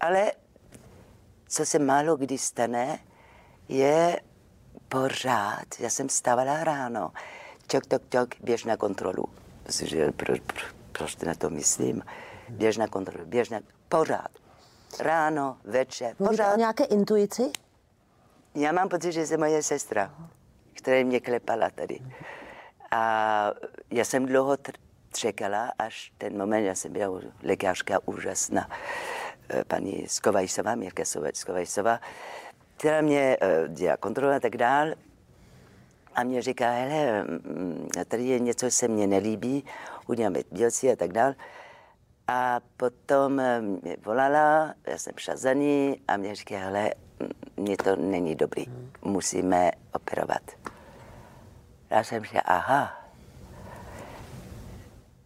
ale 0.00 0.32
co 1.48 1.66
se 1.66 1.78
málo 1.78 2.16
kdy 2.16 2.38
stane, 2.38 2.98
je 3.68 4.20
pořád, 4.88 5.66
já 5.78 5.90
jsem 5.90 6.08
stávala 6.08 6.64
ráno, 6.64 7.12
čok, 7.68 7.82
čok, 7.88 8.02
čok, 8.12 8.28
běž 8.40 8.64
na 8.64 8.76
kontrolu. 8.76 9.24
Protože, 9.62 10.12
pro, 10.12 10.34
pro, 10.46 10.66
proč 10.92 11.16
na 11.16 11.34
to 11.34 11.50
myslím? 11.50 12.02
Běž 12.48 12.76
na 12.76 12.86
kontrolu, 12.88 13.24
běž 13.26 13.50
na, 13.50 13.60
pořád. 13.88 14.28
Ráno, 15.00 15.58
večer, 15.64 16.14
Mluvíte 16.18 16.42
pořád. 16.42 16.54
o 16.54 16.58
nějaké 16.58 16.84
intuici? 16.84 17.50
Já 18.54 18.72
mám 18.72 18.88
pocit, 18.88 19.12
že 19.12 19.20
je 19.30 19.36
moje 19.38 19.62
sestra, 19.62 20.14
která 20.74 21.04
mě 21.04 21.20
klepala 21.20 21.70
tady. 21.70 22.00
A 22.90 23.50
já 23.90 24.04
jsem 24.04 24.26
dlouho 24.26 24.52
tr- 24.54 24.74
čekala, 25.12 25.72
až 25.78 26.12
ten 26.18 26.38
moment, 26.38 26.64
já 26.64 26.74
jsem 26.74 26.92
byla 26.92 27.20
lékařka 27.42 27.98
úžasná, 28.04 28.68
paní 29.68 30.04
Skovajsová, 30.08 30.74
Mirka 30.74 31.02
Skovajsová, 31.32 32.00
která 32.76 33.00
mě 33.00 33.36
uh, 33.42 33.74
dělá 33.74 33.96
kontrolu 33.96 34.32
a 34.34 34.40
tak 34.40 34.56
dál. 34.56 34.88
A 36.14 36.22
mě 36.22 36.42
říká, 36.42 36.70
hele, 36.70 37.24
mm, 37.24 37.88
tady 38.08 38.24
je 38.24 38.38
něco, 38.38 38.70
se 38.70 38.88
mně 38.88 39.06
nelíbí, 39.06 39.64
uděláme 40.06 40.38
biopsii 40.52 40.92
a 40.92 40.96
tak 40.96 41.12
dál. 41.12 41.34
A 42.28 42.60
potom 42.76 43.40
eh, 43.40 43.60
mě 43.60 43.96
volala, 44.04 44.74
já 44.86 44.98
jsem 44.98 45.12
šla 45.16 45.36
za 45.36 45.52
ní 45.52 46.00
a 46.08 46.16
mě 46.16 46.34
říká, 46.34 46.58
hele, 46.58 46.90
mm, 47.20 47.64
mně 47.64 47.76
to 47.76 47.96
není 47.96 48.34
dobrý, 48.34 48.66
musíme 49.02 49.70
operovat. 49.92 50.42
Já 51.90 52.04
jsem 52.04 52.24
říkala, 52.24 52.42
aha. 52.46 53.02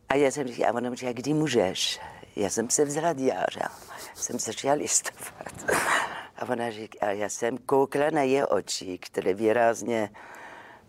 A 0.08 0.14
já 0.14 0.30
jsem 0.30 0.46
říkala, 0.48 0.70
a 0.70 0.74
ona 0.74 0.94
říká, 0.94 1.12
kdy 1.12 1.34
můžeš? 1.34 2.00
Já 2.36 2.50
jsem 2.50 2.70
se 2.70 2.84
vzala 2.84 3.12
diáře, 3.12 3.62
jsem 4.14 4.38
začala 4.38 4.74
listovat. 4.74 5.70
A 6.36 6.48
ona 6.48 6.70
říká, 6.70 7.06
a 7.06 7.10
já 7.10 7.28
jsem 7.28 7.58
koukla 7.58 8.10
na 8.10 8.22
její 8.22 8.42
oči, 8.42 8.98
které 8.98 9.34
výrazně, 9.34 10.10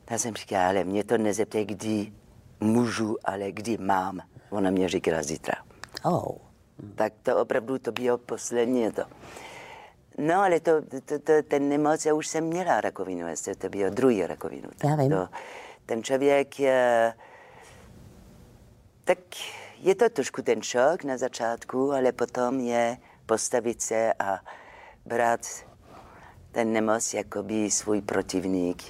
já 0.09 0.17
jsem 0.17 0.35
říkala, 0.35 0.67
ale 0.67 0.83
mě 0.83 1.03
to 1.03 1.17
nezeptej, 1.17 1.65
kdy 1.65 2.13
můžu, 2.59 3.17
ale 3.23 3.51
kdy 3.51 3.77
mám. 3.77 4.21
Ona 4.49 4.69
mě 4.69 4.89
říkala 4.89 5.23
zítra. 5.23 5.53
Oh. 6.03 6.35
Tak 6.95 7.13
to 7.23 7.37
opravdu 7.37 7.79
to 7.79 7.91
bylo 7.91 8.17
poslední 8.17 8.91
to. 8.91 9.03
No, 10.17 10.41
ale 10.41 10.59
to, 10.59 10.71
to, 11.05 11.19
to, 11.19 11.33
ten 11.47 11.69
nemoc, 11.69 12.05
já 12.05 12.13
už 12.13 12.27
jsem 12.27 12.43
měla 12.43 12.81
rakovinu, 12.81 13.27
jestli 13.27 13.55
to 13.55 13.69
bylo 13.69 13.89
druhý 13.89 14.27
rakovinu. 14.27 14.69
Já 14.83 14.95
vím. 14.95 15.09
To, 15.09 15.27
ten 15.85 16.03
člověk, 16.03 16.59
je, 16.59 17.13
tak 19.03 19.17
je 19.81 19.95
to 19.95 20.09
trošku 20.09 20.41
ten 20.41 20.61
šok 20.61 21.03
na 21.03 21.17
začátku, 21.17 21.91
ale 21.91 22.11
potom 22.11 22.59
je 22.59 22.97
postavit 23.25 23.81
se 23.81 24.13
a 24.19 24.39
brát 25.05 25.39
ten 26.51 26.73
nemoc 26.73 27.13
jako 27.13 27.43
by 27.43 27.71
svůj 27.71 28.01
protivník. 28.01 28.83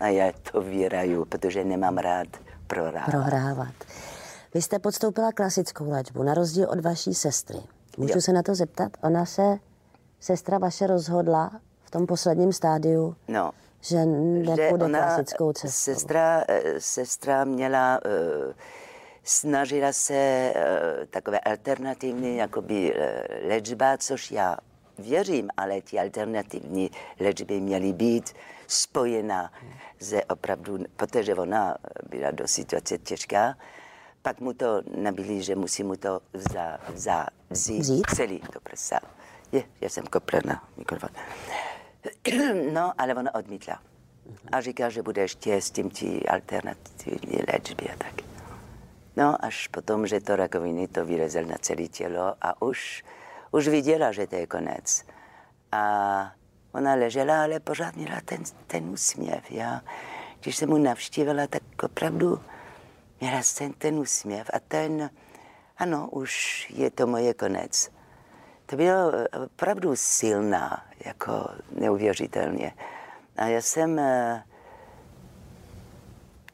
A 0.00 0.06
já 0.08 0.32
to 0.52 0.60
vyraju, 0.60 1.24
protože 1.24 1.64
nemám 1.64 1.98
rád 1.98 2.26
prohrávat. 2.66 3.10
Prohrávat. 3.10 3.74
Vy 4.54 4.62
jste 4.62 4.78
podstoupila 4.78 5.32
klasickou 5.32 5.90
léčbu, 5.90 6.22
na 6.22 6.34
rozdíl 6.34 6.68
od 6.70 6.80
vaší 6.80 7.14
sestry. 7.14 7.58
Můžu 7.98 8.14
Jo. 8.14 8.20
se 8.20 8.32
na 8.32 8.42
to 8.42 8.54
zeptat? 8.54 8.92
Ona 9.02 9.26
se, 9.26 9.58
sestra 10.20 10.58
vaše 10.58 10.86
rozhodla 10.86 11.60
v 11.84 11.90
tom 11.90 12.06
posledním 12.06 12.52
stádiu, 12.52 13.16
No, 13.28 13.50
že 13.80 14.06
nepůjde 14.06 14.88
klasickou 14.88 15.52
cestou. 15.52 15.92
Sestra, 15.92 16.44
eh, 16.48 16.62
sestra 16.78 17.44
měla, 17.44 18.00
eh, 18.04 18.54
snažila 19.26 19.92
se 19.92 20.14
eh, 20.14 21.06
takové 21.10 21.40
alternativní 21.40 22.36
jakoby, 22.36 22.94
eh, 22.94 23.22
léčba, 23.48 23.98
což 23.98 24.30
já 24.30 24.56
věřím, 24.98 25.48
ale 25.56 25.82
ty 25.82 25.98
alternativní 25.98 26.90
léčby 27.20 27.60
měly 27.60 27.92
být 27.92 28.32
spojena 28.66 29.52
se 30.00 30.24
opravdu, 30.24 30.78
protože 30.96 31.34
ona 31.34 31.76
byla 32.08 32.30
do 32.30 32.48
situace 32.48 32.98
těžká, 32.98 33.56
pak 34.22 34.40
mu 34.40 34.52
to 34.52 34.82
nabili, 34.96 35.42
že 35.42 35.56
musí 35.56 35.82
mu 35.82 35.96
to 35.96 36.20
vza, 36.32 36.78
vza, 36.88 37.26
vzít, 37.50 37.78
Vzít? 37.78 38.06
celý 38.16 38.40
to 38.52 38.60
prsa. 38.60 39.00
Je, 39.52 39.64
já 39.80 39.88
jsem 39.88 40.04
koprena 40.06 40.68
mikrofon. 40.76 41.10
No, 42.72 42.92
ale 42.98 43.14
ona 43.14 43.34
odmítla. 43.34 43.82
A 44.52 44.60
říká, 44.60 44.88
že 44.88 45.02
bude 45.02 45.22
ještě 45.22 45.60
s 45.60 45.70
tím 45.70 45.90
ti 45.90 46.22
alternativní 46.28 47.38
léčby 47.52 47.88
a 47.88 47.96
tak. 47.98 48.35
No, 49.16 49.44
až 49.44 49.68
potom, 49.68 50.06
že 50.06 50.20
to 50.20 50.36
rakoviny 50.36 50.88
to 50.88 51.04
vylezl 51.06 51.44
na 51.44 51.56
celé 51.58 51.88
tělo 51.88 52.34
a 52.40 52.62
už, 52.62 53.04
už 53.50 53.68
viděla, 53.68 54.12
že 54.12 54.26
to 54.26 54.36
je 54.36 54.46
konec. 54.46 55.04
A 55.72 55.82
ona 56.72 56.94
ležela, 56.94 57.42
ale 57.42 57.60
pořád 57.60 57.96
měla 57.96 58.20
ten, 58.24 58.42
ten 58.66 58.84
úsměv. 58.84 59.50
Já, 59.50 59.80
když 60.40 60.56
jsem 60.56 60.68
mu 60.68 60.78
navštívila, 60.78 61.46
tak 61.46 61.62
opravdu 61.82 62.40
měla 63.20 63.40
ten, 63.58 63.72
ten 63.72 63.94
úsměv 63.98 64.50
a 64.52 64.58
ten, 64.58 65.10
ano, 65.78 66.08
už 66.10 66.66
je 66.70 66.90
to 66.90 67.06
moje 67.06 67.34
konec. 67.34 67.90
To 68.66 68.76
bylo 68.76 69.12
opravdu 69.44 69.96
silná, 69.96 70.84
jako 71.04 71.48
neuvěřitelně. 71.70 72.72
A 73.36 73.46
já 73.46 73.60
jsem... 73.60 73.98
eh, 73.98 74.42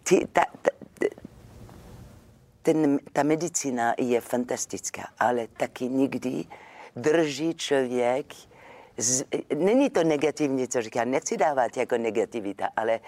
Ty, 0.03 0.29
ta, 0.33 0.43
ta, 0.63 0.71
ten, 2.63 2.99
ta 3.13 3.23
medicína 3.23 3.95
je 3.99 4.21
fantastická, 4.21 5.09
ale 5.19 5.47
taky 5.47 5.89
někdy 5.89 6.45
drží 6.97 7.55
člověk, 7.55 8.27
z, 8.97 9.25
není 9.55 9.91
to 9.91 10.05
negativní, 10.05 10.69
co 10.69 10.83
říkám, 10.83 11.11
nechci 11.11 11.37
dávat 11.37 11.77
jako 11.77 11.99
negativita, 11.99 12.69
ale 12.77 13.01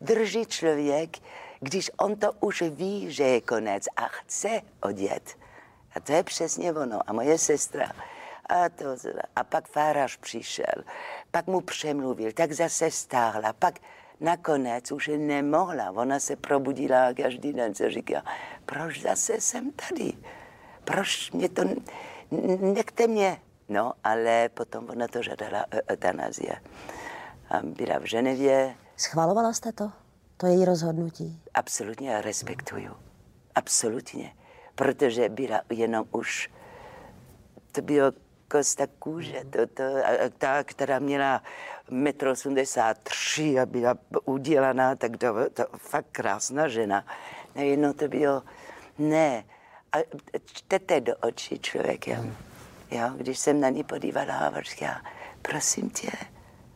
drží 0.00 0.46
člověk, 0.46 1.16
když 1.60 1.90
on 1.98 2.16
to 2.16 2.32
už 2.40 2.62
ví, 2.62 3.12
že 3.12 3.24
je 3.24 3.40
konec 3.40 3.84
a 3.96 4.08
chce 4.08 4.60
odjet. 4.82 5.36
A 5.94 6.00
to 6.00 6.12
je 6.12 6.22
přesně 6.22 6.72
ono. 6.72 7.00
A 7.06 7.12
moje 7.12 7.38
sestra, 7.38 7.92
a, 8.48 8.68
to, 8.68 8.84
a 9.36 9.44
pak 9.44 9.68
farář 9.68 10.16
přišel, 10.16 10.84
pak 11.30 11.46
mu 11.46 11.60
přemluvil, 11.60 12.32
tak 12.32 12.52
zase 12.52 12.90
stáhla, 12.90 13.52
pak 13.52 13.78
nakonec 14.20 14.92
už 14.92 15.10
nemohla. 15.16 15.90
Ona 15.90 16.20
se 16.20 16.36
probudila 16.36 17.06
a 17.06 17.14
každý 17.14 17.52
den 17.52 17.74
se 17.74 17.90
říká, 17.90 18.22
proč 18.66 19.02
zase 19.02 19.40
jsem 19.40 19.70
tady? 19.70 20.12
Proč 20.84 21.30
mě 21.30 21.48
to, 21.48 21.62
nechte 22.74 23.06
mě. 23.06 23.40
No, 23.68 23.92
ale 24.04 24.48
potom 24.48 24.86
ona 24.90 25.08
to 25.08 25.22
žádala 25.22 25.64
e- 25.70 25.82
eutanazie. 25.92 26.52
A 27.50 27.60
byla 27.62 27.98
v 27.98 28.04
Ženevě, 28.04 28.74
Schvalovala 28.96 29.52
jste 29.52 29.72
to? 29.72 29.92
To 30.36 30.46
její 30.46 30.64
rozhodnutí? 30.64 31.42
absolutně 31.54 32.10
já 32.10 32.20
respektuju. 32.20 32.96
Absolutně. 33.54 34.32
Protože 34.74 35.28
byla 35.28 35.60
jenom 35.70 36.04
už, 36.12 36.50
to 37.72 37.82
bylo 37.82 38.12
kosta 38.50 38.86
kůže, 38.98 39.44
to, 39.50 39.66
to, 39.66 39.82
a- 39.82 40.28
ta, 40.38 40.64
která 40.64 40.98
měla 40.98 41.42
1,83 41.90 43.52
m 43.52 43.60
a 43.62 43.66
byla 43.66 43.94
udělaná, 44.24 44.94
tak 44.96 45.16
to, 45.16 45.50
to 45.50 45.64
fakt 45.76 46.06
krásná 46.12 46.68
žena. 46.68 47.06
Najednou 47.54 47.92
to 47.92 48.08
bylo, 48.08 48.42
ne. 48.98 49.44
a 49.92 49.96
čtete 50.44 51.00
do 51.00 51.16
očí 51.16 51.58
člověkem. 51.58 52.36
Jo, 52.90 53.10
když 53.16 53.38
jsem 53.38 53.60
na 53.60 53.68
ní 53.68 53.84
podívala 53.84 54.34
a 54.34 54.60
říká, 54.60 55.02
prosím 55.42 55.90
tě, 55.90 56.10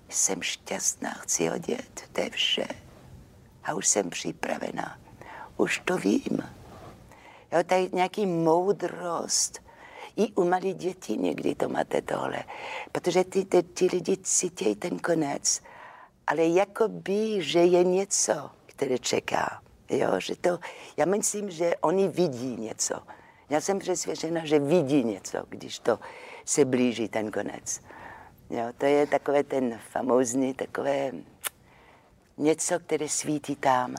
jsem 0.08 0.42
šťastná, 0.42 1.10
chci 1.10 1.50
odjet, 1.50 2.08
to 2.12 2.20
je 2.20 2.30
vše. 2.30 2.66
A 3.64 3.74
už 3.74 3.88
jsem 3.88 4.10
připravená, 4.10 4.98
už 5.56 5.82
to 5.84 5.96
vím. 5.96 6.38
Jo, 7.52 7.62
tady 7.66 7.88
nějaký 7.92 8.26
moudrost. 8.26 9.63
I 10.16 10.32
u 10.32 10.44
malých 10.44 10.74
dětí 10.74 11.18
někdy 11.18 11.54
to 11.54 11.68
máte 11.68 12.02
tohle. 12.02 12.44
Protože 12.92 13.24
ty, 13.24 13.44
ty, 13.44 13.62
ty 13.62 13.86
lidi 13.86 14.16
cítí 14.16 14.76
ten 14.76 14.98
konec, 14.98 15.60
ale 16.26 16.46
jako 16.46 16.88
by, 16.88 17.42
že 17.42 17.58
je 17.58 17.84
něco, 17.84 18.50
které 18.66 18.98
čeká. 18.98 19.62
Jo, 19.90 20.20
že 20.20 20.36
to, 20.36 20.58
já 20.96 21.04
myslím, 21.04 21.50
že 21.50 21.76
oni 21.80 22.08
vidí 22.08 22.56
něco. 22.56 22.94
Já 23.50 23.60
jsem 23.60 23.78
přesvědčena, 23.78 24.44
že 24.44 24.58
vidí 24.58 25.04
něco, 25.04 25.38
když 25.48 25.78
to 25.78 25.98
se 26.44 26.64
blíží 26.64 27.08
ten 27.08 27.30
konec. 27.30 27.80
Jo, 28.50 28.64
to 28.78 28.86
je 28.86 29.06
takové 29.06 29.42
ten 29.42 29.80
famózní, 29.92 30.54
takové 30.54 31.12
něco, 32.36 32.78
které 32.78 33.08
svítí 33.08 33.56
tam. 33.56 33.94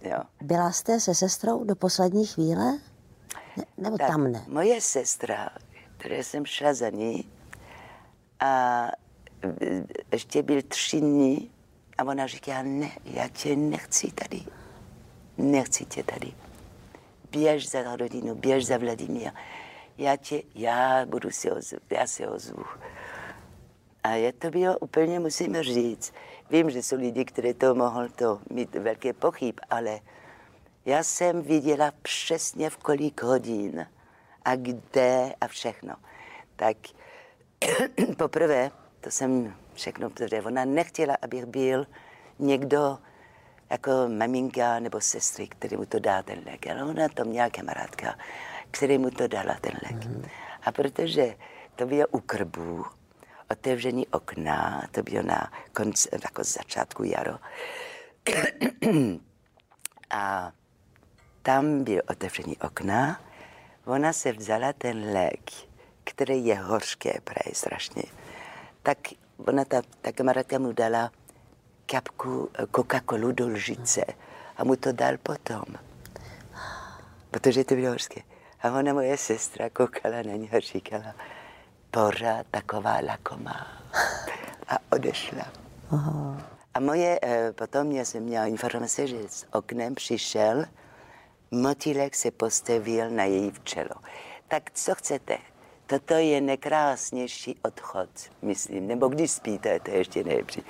Jo. 0.00 0.18
Byla 0.40 0.72
jste 0.72 1.00
se 1.00 1.14
sestrou 1.14 1.64
do 1.64 1.76
poslední 1.76 2.26
chvíle? 2.26 2.78
Ne, 3.56 3.64
nebo 3.76 3.98
tak, 3.98 4.08
tam 4.08 4.32
ne? 4.32 4.44
Moje 4.48 4.80
sestra, 4.80 5.50
které 5.96 6.24
jsem 6.24 6.46
šla 6.46 6.74
za 6.74 6.88
ní, 6.90 7.30
a 8.40 8.88
ještě 10.12 10.42
byl 10.42 10.62
tři 10.62 11.00
dny 11.00 11.50
a 11.98 12.04
ona 12.04 12.26
říká, 12.26 12.62
ne, 12.62 12.90
já 13.04 13.28
tě 13.28 13.56
nechci 13.56 14.12
tady. 14.12 14.42
Nechci 15.38 15.84
tě 15.84 16.02
tady. 16.02 16.32
Běž 17.30 17.70
za 17.70 17.96
rodinu, 17.96 18.34
běž 18.34 18.66
za 18.66 18.78
Vladimír. 18.78 19.30
Já 19.98 20.16
tě, 20.16 20.42
já 20.54 21.06
budu 21.06 21.30
si 21.30 21.50
ozvu, 21.50 21.78
já 21.90 22.06
si 22.06 22.26
ozvu. 22.26 22.64
A 24.02 24.10
je 24.10 24.32
to 24.32 24.50
bylo 24.50 24.78
úplně, 24.78 25.20
musím 25.20 25.62
říct, 25.62 26.12
vím, 26.50 26.70
že 26.70 26.82
jsou 26.82 26.96
lidi, 26.96 27.24
kteří 27.24 27.54
to 27.54 27.74
mohou 27.74 28.08
to 28.08 28.40
mít 28.50 28.74
velké 28.74 29.12
pochyb, 29.12 29.54
ale 29.70 30.00
já 30.86 31.02
jsem 31.02 31.42
viděla 31.42 31.92
přesně 32.02 32.70
v 32.70 32.76
kolik 32.76 33.22
hodin 33.22 33.86
a 34.44 34.56
kde 34.56 35.34
a 35.40 35.48
všechno. 35.48 35.94
Tak 36.56 36.76
poprvé, 38.18 38.70
to 39.00 39.10
jsem 39.10 39.54
všechno, 39.74 40.10
protože 40.10 40.42
ona 40.42 40.64
nechtěla, 40.64 41.16
abych 41.22 41.46
byl 41.46 41.86
někdo 42.38 42.98
jako 43.70 43.90
maminka 44.08 44.78
nebo 44.78 45.00
sestry, 45.00 45.48
který 45.48 45.76
mu 45.76 45.86
to 45.86 45.98
dá 45.98 46.22
ten 46.22 46.42
lék. 46.46 46.66
Ale 46.66 46.84
ona 46.84 47.08
to 47.08 47.24
měla 47.24 47.50
kamarádka, 47.50 48.18
který 48.70 48.98
mu 48.98 49.10
to 49.10 49.28
dala 49.28 49.54
ten 49.60 49.72
lék. 49.82 50.04
Mm-hmm. 50.04 50.28
A 50.62 50.72
protože 50.72 51.36
to 51.76 51.86
bylo 51.86 52.06
u 52.06 52.20
krbu, 52.20 52.84
otevření 53.50 54.06
okna, 54.06 54.88
to 54.90 55.02
bylo 55.02 55.22
na 55.22 55.52
konci, 55.72 56.08
jako 56.12 56.44
začátku 56.44 57.04
jaro. 57.04 57.38
A 60.10 60.52
tam 61.46 61.84
bylo 61.84 62.02
otevření 62.10 62.56
okna, 62.56 63.20
ona 63.84 64.12
se 64.12 64.32
vzala 64.32 64.72
ten 64.72 65.12
lék, 65.12 65.50
který 66.04 66.46
je 66.46 66.54
hořké 66.54 67.20
prej 67.24 67.54
strašně. 67.54 68.02
Tak 68.82 68.98
ona, 69.46 69.64
ta, 69.64 69.82
ta 70.00 70.12
kamarádka 70.12 70.58
mu 70.58 70.72
dala 70.72 71.10
kapku 71.86 72.50
eh, 72.54 72.66
Coca-Colu 72.66 73.32
do 73.32 73.48
lžice 73.48 74.04
a 74.56 74.64
mu 74.64 74.76
to 74.76 74.92
dal 74.92 75.18
potom. 75.22 75.64
Protože 77.30 77.64
to 77.64 77.74
bylo 77.74 77.90
hořké. 77.90 78.20
A 78.62 78.70
ona, 78.78 78.92
moje 78.92 79.16
sestra, 79.16 79.70
koukala 79.70 80.16
na 80.16 80.32
něho 80.32 80.56
a 80.56 80.60
říkala, 80.60 81.14
pořád 81.90 82.46
taková 82.50 83.00
lakomá. 83.06 83.66
A 84.68 84.78
odešla. 84.92 85.46
Aha. 85.90 86.42
A 86.74 86.80
moje, 86.80 87.18
eh, 87.22 87.52
potom 87.52 87.92
já 87.92 88.04
jsem 88.04 88.22
měla 88.22 88.46
informace, 88.46 89.06
že 89.06 89.28
s 89.28 89.46
oknem 89.52 89.94
přišel, 89.94 90.64
motýlek 91.56 92.14
se 92.14 92.30
postavil 92.30 93.10
na 93.10 93.24
její 93.24 93.50
včelo. 93.50 93.94
Tak 94.48 94.70
co 94.74 94.94
chcete? 94.94 95.38
Toto 95.86 96.14
je 96.14 96.40
nejkrásnější 96.40 97.58
odchod, 97.62 98.08
myslím. 98.42 98.86
Nebo 98.86 99.08
když 99.08 99.30
spíte, 99.30 99.80
to 99.80 99.90
je 99.90 99.96
ještě 99.96 100.24
nejlepší. 100.24 100.62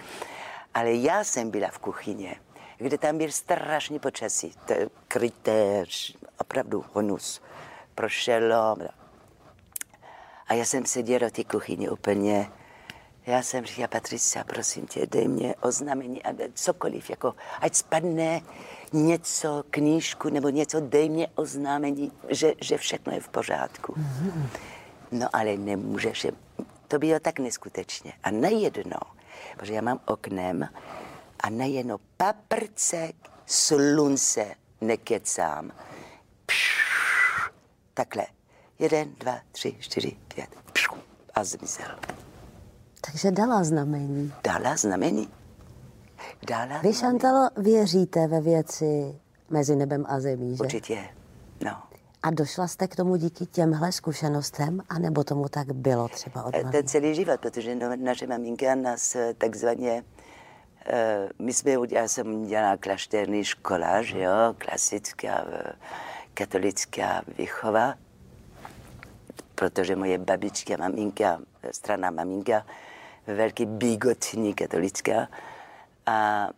Ale 0.75 0.93
já 0.93 1.25
jsem 1.25 1.51
byla 1.51 1.69
v 1.69 1.79
kuchyni, 1.79 2.37
kde 2.79 2.99
tam 2.99 3.19
byl 3.19 3.31
strašný 3.33 3.99
počasí. 3.99 4.53
To 4.67 4.73
je 4.73 4.89
opravdu 6.39 6.85
honus. 6.93 7.43
Prošelo. 7.95 8.77
A 10.49 10.55
já 10.55 10.65
jsem 10.65 10.87
seděla 10.87 11.29
v 11.29 11.33
té 11.33 11.45
kuchyni 11.45 11.89
úplně. 11.89 12.51
Já 13.27 13.43
jsem 13.43 13.65
říkala, 13.65 13.89
Patricia, 13.89 14.45
prosím 14.45 14.87
tě, 14.87 15.07
dej 15.07 15.29
mě 15.29 15.55
oznámení 15.61 16.23
a 16.23 16.35
cokoliv, 16.55 17.11
jako 17.11 17.35
ať 17.61 17.75
spadne 17.75 18.41
něco, 18.93 19.65
knížku 19.71 20.29
nebo 20.29 20.49
něco, 20.49 20.81
dej 20.81 21.09
mě 21.09 21.29
oznámení, 21.35 22.13
že, 22.29 22.53
že 22.61 22.79
všechno 22.79 23.13
je 23.13 23.21
v 23.21 23.29
pořádku. 23.29 23.95
No 25.13 25.29
ale 25.33 25.57
nemůžeš, 25.57 26.27
to 26.89 26.99
bylo 26.99 27.21
tak 27.21 27.39
neskutečně. 27.39 28.13
A 28.23 28.31
najednou, 28.31 29.01
protože 29.57 29.75
já 29.75 29.83
mám 29.83 30.01
oknem 30.07 30.69
a 31.41 31.51
najednou 31.51 31.99
paprce 32.17 33.13
slunce 33.47 34.55
nekecám. 34.81 35.73
Pš, 36.47 36.81
takhle. 37.95 38.27
Jeden, 38.79 39.15
dva, 39.19 39.41
tři, 39.53 39.77
čtyři, 39.81 40.17
pět. 40.35 40.49
Pš, 40.73 40.89
a 41.35 41.45
zmizel. 41.45 41.99
Takže 43.01 43.31
dala 43.31 43.65
znamení. 43.65 44.33
Dala 44.45 44.77
znamení. 44.77 45.29
Dala 46.49 46.79
Vy, 46.79 46.93
Šantalo, 46.93 47.51
věříte 47.57 48.27
ve 48.27 48.41
věci 48.41 49.21
mezi 49.51 49.77
nebem 49.77 50.05
a 50.09 50.21
zemí, 50.21 50.57
že? 50.57 50.65
Určitě, 50.65 51.09
no. 51.65 51.83
A 52.23 52.31
došla 52.31 52.69
jste 52.69 52.89
k 52.89 52.97
tomu 52.97 53.17
díky 53.17 53.47
těmhle 53.47 53.93
zkušenostem, 53.93 54.83
anebo 54.89 55.25
tomu 55.25 55.49
tak 55.49 55.73
bylo 55.73 56.09
třeba 56.09 56.45
od 56.45 56.55
To 56.73 56.83
celý 56.83 57.15
život, 57.15 57.41
protože 57.41 57.75
no, 57.75 57.97
naše 57.97 58.27
maminka 58.27 58.75
nás 58.75 59.17
eh, 59.17 59.35
takzvaně 59.39 60.05
Uh, 60.89 61.31
my 61.39 61.53
jsme, 61.53 61.73
já 61.91 62.09
jsem 62.09 62.47
dělala 62.47 62.77
klášterní 62.77 63.45
škola, 63.45 64.03
že 64.03 64.21
jo, 64.21 64.55
klasická 64.59 65.45
katolická 66.35 67.23
výchova, 67.39 67.95
protože 69.55 69.97
moje 69.97 70.19
babička, 70.19 70.77
maminka, 70.77 71.41
strana 71.71 72.11
maminka, 72.11 72.67
velký 73.27 73.67
bigotní 73.67 74.55
katolická. 74.55 75.29
A, 76.07 76.49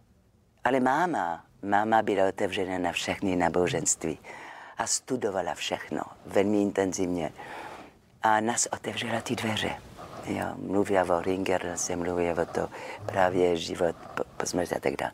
ale 0.64 0.80
máma, 0.80 1.44
máma 1.62 2.02
byla 2.02 2.28
otevřena 2.28 2.78
na 2.78 2.92
všechny 2.92 3.36
náboženství 3.36 4.18
a 4.78 4.86
studovala 4.86 5.54
všechno 5.54 6.02
velmi 6.26 6.62
intenzivně. 6.62 7.32
A 8.22 8.40
nás 8.40 8.68
otevřela 8.72 9.20
ty 9.20 9.36
dveře. 9.36 9.74
Jo, 10.26 10.46
mluvila 10.56 11.18
o 11.18 11.22
Ringer, 11.22 11.72
se 11.74 11.96
mluvila 11.96 12.42
o 12.42 12.46
to 12.46 12.68
právě 13.06 13.56
život 13.56 13.96
po, 14.14 14.24
po 14.36 14.46
smrti 14.46 14.74
a 14.74 14.80
tak 14.80 14.96
dále. 14.96 15.12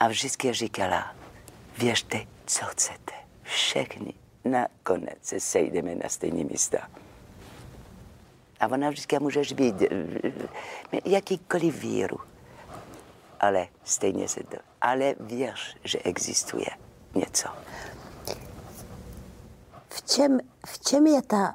A 0.00 0.08
vždycky 0.08 0.52
říkala, 0.52 1.14
věřte, 1.78 2.18
co 2.46 2.64
chcete. 2.64 3.12
Všechny 3.42 4.14
nakonec 4.44 5.18
se 5.22 5.40
sejdeme 5.40 5.94
na 5.94 6.08
stejné 6.08 6.44
místa. 6.44 6.78
A 8.60 8.66
ona 8.66 8.90
vždycky 8.90 9.18
můžeš 9.18 9.52
být 9.52 9.74
jakýkoliv 11.04 11.80
víru, 11.80 12.20
ale 13.40 13.68
stejně 13.84 14.28
se 14.28 14.40
to. 14.40 14.56
Ale 14.80 15.14
věř, 15.20 15.76
že 15.84 15.98
existuje 15.98 16.66
něco. 17.14 17.48
V 19.88 20.02
čem, 20.02 20.38
v 20.66 20.78
čem 20.78 21.06
je 21.06 21.22
ta 21.22 21.54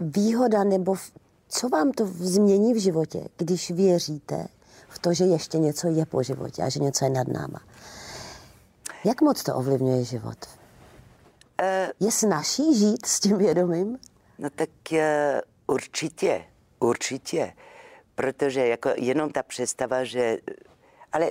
výhoda, 0.00 0.64
nebo 0.64 0.94
v, 0.94 1.12
co 1.48 1.68
vám 1.68 1.92
to 1.92 2.06
změní 2.06 2.74
v 2.74 2.82
životě, 2.82 3.28
když 3.36 3.70
věříte 3.70 4.46
v 4.88 4.98
to, 4.98 5.14
že 5.14 5.24
ještě 5.24 5.58
něco 5.58 5.88
je 5.88 6.06
po 6.06 6.22
životě 6.22 6.62
a 6.62 6.68
že 6.68 6.80
něco 6.80 7.04
je 7.04 7.10
nad 7.10 7.28
náma? 7.28 7.60
Jak 9.04 9.20
moc 9.22 9.42
to 9.42 9.54
ovlivňuje 9.54 10.04
život? 10.04 10.38
Uh, 11.62 12.06
je 12.06 12.12
snažší 12.12 12.78
žít 12.78 13.06
s 13.06 13.20
tím 13.20 13.38
vědomím? 13.38 13.98
No 14.38 14.50
tak 14.50 14.70
uh, 14.92 14.98
určitě, 15.66 16.44
určitě. 16.80 17.52
Protože 18.14 18.66
jako 18.66 18.90
jenom 18.96 19.30
ta 19.30 19.42
představa, 19.42 20.04
že... 20.04 20.38
Ale 21.12 21.30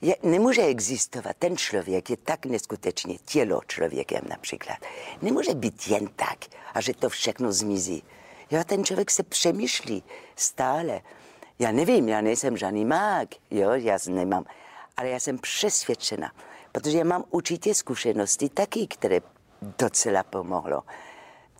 je, 0.00 0.16
nemůže 0.22 0.62
existovat. 0.62 1.36
Ten 1.38 1.56
člověk 1.56 2.10
je 2.10 2.16
tak 2.16 2.46
neskutečně, 2.46 3.18
tělo 3.24 3.60
člověkem 3.66 4.24
například. 4.28 4.78
Nemůže 5.22 5.54
být 5.54 5.88
jen 5.88 6.06
tak 6.16 6.38
a 6.74 6.80
že 6.80 6.94
to 6.94 7.08
všechno 7.08 7.52
zmizí. 7.52 8.02
Jo, 8.50 8.64
ten 8.64 8.84
člověk 8.84 9.10
se 9.10 9.22
přemýšlí 9.22 10.02
stále. 10.36 11.00
Já 11.58 11.72
nevím, 11.72 12.08
já 12.08 12.20
nejsem 12.20 12.56
žádný 12.56 12.84
mák, 12.84 13.28
jo, 13.50 13.70
já 13.70 13.98
nemám, 14.08 14.44
ale 14.96 15.08
já 15.08 15.20
jsem 15.20 15.38
přesvědčena, 15.38 16.32
protože 16.72 16.98
já 16.98 17.04
mám 17.04 17.24
určitě 17.30 17.74
zkušenosti 17.74 18.48
taky, 18.48 18.86
které 18.86 19.20
docela 19.78 20.22
pomohlo. 20.22 20.82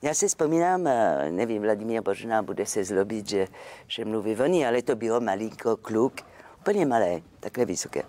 Já 0.03 0.15
si 0.15 0.29
vzpomínám, 0.29 0.87
eh, 0.87 1.31
nevím, 1.31 1.63
Vladimír 1.63 2.03
možná 2.07 2.43
bude 2.43 2.67
se 2.67 2.85
zlobit, 2.85 3.29
že, 3.29 3.49
že 3.87 4.05
mluví 4.05 4.35
voní, 4.35 4.67
ale 4.67 4.83
to 4.83 4.97
bylo 4.97 5.21
malinko 5.21 5.77
kluk, 5.77 6.21
úplně 6.61 6.87
malé, 6.87 7.21
takhle 7.41 7.65
vysoké. 7.65 8.03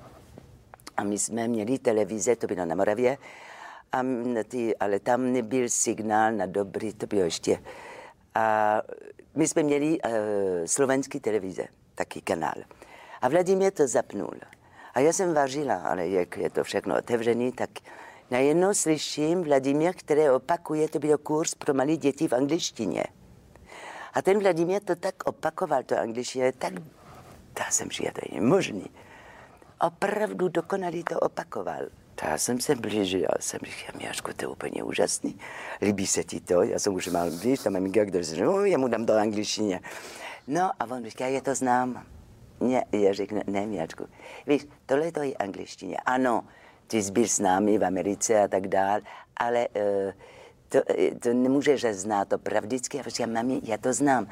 A 0.97 1.03
my 1.03 1.19
jsme 1.19 1.47
měli 1.47 1.79
televize, 1.79 2.35
to 2.35 2.47
bylo 2.47 2.65
na 2.65 2.75
Moravě, 2.75 3.17
a 3.91 4.01
ty, 4.47 4.77
ale 4.77 4.99
tam 4.99 5.33
nebyl 5.33 5.69
signál 5.69 6.31
na 6.31 6.45
dobrý, 6.45 6.93
to 6.93 7.07
bylo 7.07 7.21
ještě. 7.21 7.59
A 8.35 8.81
my 9.35 9.47
jsme 9.47 9.63
měli 9.63 9.99
uh, 10.01 10.11
slovenský 10.65 11.19
televize, 11.19 11.63
taky 11.95 12.21
kanál. 12.21 12.53
A 13.21 13.29
Vladimír 13.29 13.71
to 13.71 13.87
zapnul. 13.87 14.33
A 14.93 14.99
já 14.99 15.13
jsem 15.13 15.33
vážila, 15.33 15.75
ale 15.75 16.07
jak 16.07 16.37
je 16.37 16.49
to 16.49 16.63
všechno 16.63 16.97
otevřený, 16.97 17.51
tak 17.51 17.69
najednou 18.31 18.73
slyším 18.73 19.43
Vladimír, 19.43 19.93
který 19.95 20.29
opakuje, 20.29 20.89
to 20.89 20.99
byl 20.99 21.17
kurz 21.17 21.55
pro 21.55 21.73
malé 21.73 21.97
děti 21.97 22.27
v 22.27 22.33
angličtině. 22.33 23.03
A 24.13 24.21
ten 24.21 24.39
Vladimír 24.39 24.81
to 24.81 24.95
tak 24.95 25.15
opakoval, 25.25 25.83
to 25.83 25.99
angličtině, 25.99 26.51
tak 26.51 26.73
já 27.59 27.71
jsem 27.71 27.89
říkal, 27.89 28.11
to 28.13 28.35
je 28.35 28.41
možný. 28.41 28.89
Opravdu 29.81 30.47
dokonalý 30.49 31.03
to 31.03 31.19
opakoval. 31.19 31.81
Já 32.23 32.37
jsem 32.37 32.59
se 32.59 32.75
blížil, 32.75 33.19
já 33.19 33.29
jsem 33.39 33.59
říkal, 33.63 33.99
Míračku, 33.99 34.31
to 34.35 34.43
je 34.43 34.47
úplně 34.47 34.83
úžasný. 34.83 35.39
Líbí 35.81 36.07
se 36.07 36.23
ti 36.23 36.39
to? 36.39 36.61
Já 36.61 36.79
jsem 36.79 36.93
už 36.93 37.07
mal, 37.07 37.31
víš, 37.31 37.59
tam 37.59 37.73
maminka, 37.73 38.05
kdo 38.05 38.23
říká, 38.23 38.45
no, 38.45 38.65
já 38.65 38.77
mu 38.77 38.87
dám 38.87 39.05
do 39.05 39.13
angličtině. 39.13 39.79
No 40.47 40.71
a 40.79 40.85
on 40.85 41.05
říká, 41.05 41.27
já 41.27 41.41
to 41.41 41.55
znám. 41.55 42.05
Ne, 42.59 42.83
já 42.91 43.13
řeknu, 43.13 43.41
ne, 43.47 43.65
Míračku, 43.65 44.07
víš, 44.47 44.67
tohle 44.85 45.11
to 45.11 45.23
je 45.23 45.33
angličtině. 45.33 45.97
Ano, 46.05 46.43
ty 46.87 47.03
jsi 47.03 47.11
byl 47.11 47.27
s 47.27 47.39
námi 47.39 47.77
v 47.77 47.85
Americe 47.85 48.43
a 48.43 48.47
tak 48.47 48.67
dál, 48.67 48.99
ale 49.37 49.67
uh, 49.67 50.11
to, 50.71 50.79
eh, 50.89 51.15
to 51.19 51.33
nemůžeš 51.33 51.85
znát 51.85 52.27
to 52.27 52.37
pravdicky. 52.37 52.97
Já 52.97 53.03
říkám, 53.03 53.33
mami, 53.33 53.61
já 53.63 53.77
to 53.77 53.93
znám. 53.93 54.27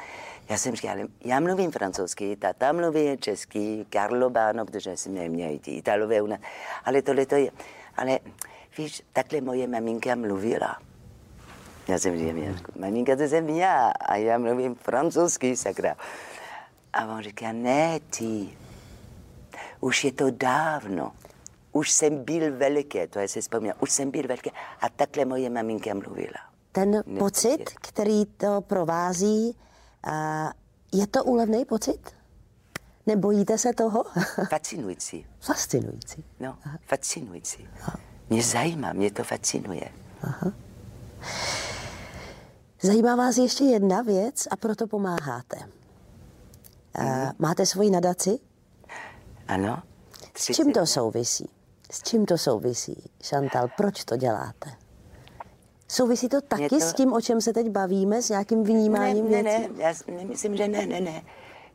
Já 0.50 0.58
jsem 0.58 0.76
říkal, 0.76 0.98
já 1.26 1.40
mluvím 1.40 1.72
francouzsky, 1.72 2.36
tata 2.36 2.72
mluví 2.72 3.18
česky, 3.20 3.86
Karlo 3.90 4.30
Báno, 4.30 4.66
protože 4.66 4.98
jsem 4.98 5.14
neměl 5.14 5.60
ty 5.60 5.72
Italové, 5.72 6.18
ale 6.86 7.02
tohle 7.02 7.26
to 7.26 7.36
je, 7.36 7.52
ale 7.98 8.20
víš, 8.78 9.04
takhle 9.14 9.42
moje 9.42 9.68
maminka 9.68 10.16
mluvila. 10.16 10.78
Já 11.88 12.00
jsem 12.00 12.18
říkal, 12.18 12.56
maminka 12.80 13.16
to 13.16 13.24
jsem 13.28 13.50
já 13.50 13.92
a 14.00 14.16
já 14.16 14.38
mluvím 14.38 14.76
francouzsky, 14.76 15.56
sakra. 15.56 15.96
A 16.94 17.06
on 17.06 17.22
říká, 17.22 17.52
ne 17.52 18.00
ty, 18.00 18.50
už 19.80 20.04
je 20.04 20.12
to 20.12 20.32
dávno. 20.32 21.12
Už 21.72 21.92
jsem 21.92 22.24
byl 22.24 22.58
veliký, 22.58 23.00
to 23.10 23.20
je 23.20 23.28
si 23.28 23.42
vzpomínám, 23.42 23.78
už 23.80 23.92
jsem 23.92 24.12
byl 24.12 24.28
veliký 24.28 24.52
a 24.82 24.90
takhle 24.90 25.26
moje 25.26 25.50
maminka 25.50 25.94
mluvila. 25.94 26.38
Ten 26.72 26.92
ne, 26.92 27.20
pocit, 27.20 27.70
který 27.82 28.26
to 28.26 28.62
provází, 28.62 29.58
je 30.94 31.08
to 31.08 31.24
úlevný 31.24 31.66
pocit? 31.66 32.00
Nebojíte 33.06 33.58
se 33.58 33.74
toho? 33.74 34.04
Fascinující. 34.50 35.26
Fascinující. 35.40 36.26
No, 36.40 36.58
Aha. 36.66 36.78
fascinující. 36.88 37.68
Aha. 37.82 38.00
Mě 38.30 38.44
zajímá, 38.44 38.94
mě 38.94 39.12
to 39.12 39.24
fascinuje. 39.24 39.92
Aha. 40.22 40.52
Zajímá 42.82 43.16
vás 43.16 43.38
ještě 43.38 43.64
jedna 43.64 44.02
věc 44.02 44.48
a 44.52 44.56
proto 44.56 44.88
pomáháte. 44.88 45.58
Mm. 47.02 47.32
Máte 47.40 47.66
svoji 47.66 47.90
nadaci? 47.90 48.40
Ano. 49.48 49.84
S 50.36 50.46
čím 50.56 50.74
to 50.74 50.86
souvisí? 50.86 51.50
S 51.92 52.04
čím 52.04 52.26
to 52.26 52.38
souvisí, 52.38 53.12
Šantal? 53.24 53.68
Proč 53.78 54.04
to 54.04 54.18
děláte? 54.18 54.70
Souvisí 55.88 56.30
to 56.30 56.42
taky 56.42 56.70
to... 56.70 56.80
s 56.80 56.94
tím, 56.94 57.14
o 57.14 57.22
čem 57.22 57.42
se 57.42 57.54
teď 57.54 57.70
bavíme, 57.70 58.22
s 58.22 58.30
nějakým 58.30 58.64
vnímáním 58.64 59.32
ne, 59.32 59.44
ne, 59.44 59.60
Ne, 59.60 59.70
já 59.78 59.94
myslím, 60.24 60.58
že 60.58 60.68
ne, 60.68 60.86
ne, 60.86 61.02
ne. 61.02 61.22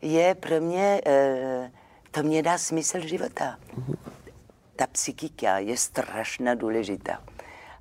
Je 0.03 0.35
pro 0.35 0.61
mě, 0.61 1.00
uh, 1.07 1.66
to 2.11 2.22
mě 2.22 2.42
dá 2.42 2.59
smysl 2.59 3.00
života. 3.00 3.59
Uh-huh. 3.77 3.96
Ta 4.77 4.87
psychika 4.87 5.59
je 5.59 5.77
strašně 5.77 6.57
důležitá. 6.57 7.22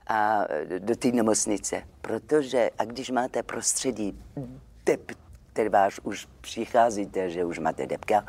A 0.07 0.45
eh, 0.49 0.79
do 0.79 0.95
té 0.95 1.07
nemocnice, 1.11 1.83
protože 2.01 2.69
a 2.77 2.85
když 2.85 3.09
máte 3.09 3.43
prostředí 3.43 4.19
dep, 4.85 5.11
který 5.53 5.69
vás 5.69 5.93
už 6.03 6.27
přicházíte, 6.41 7.29
že 7.29 7.45
už 7.45 7.59
máte 7.59 7.85
depka, 7.85 8.25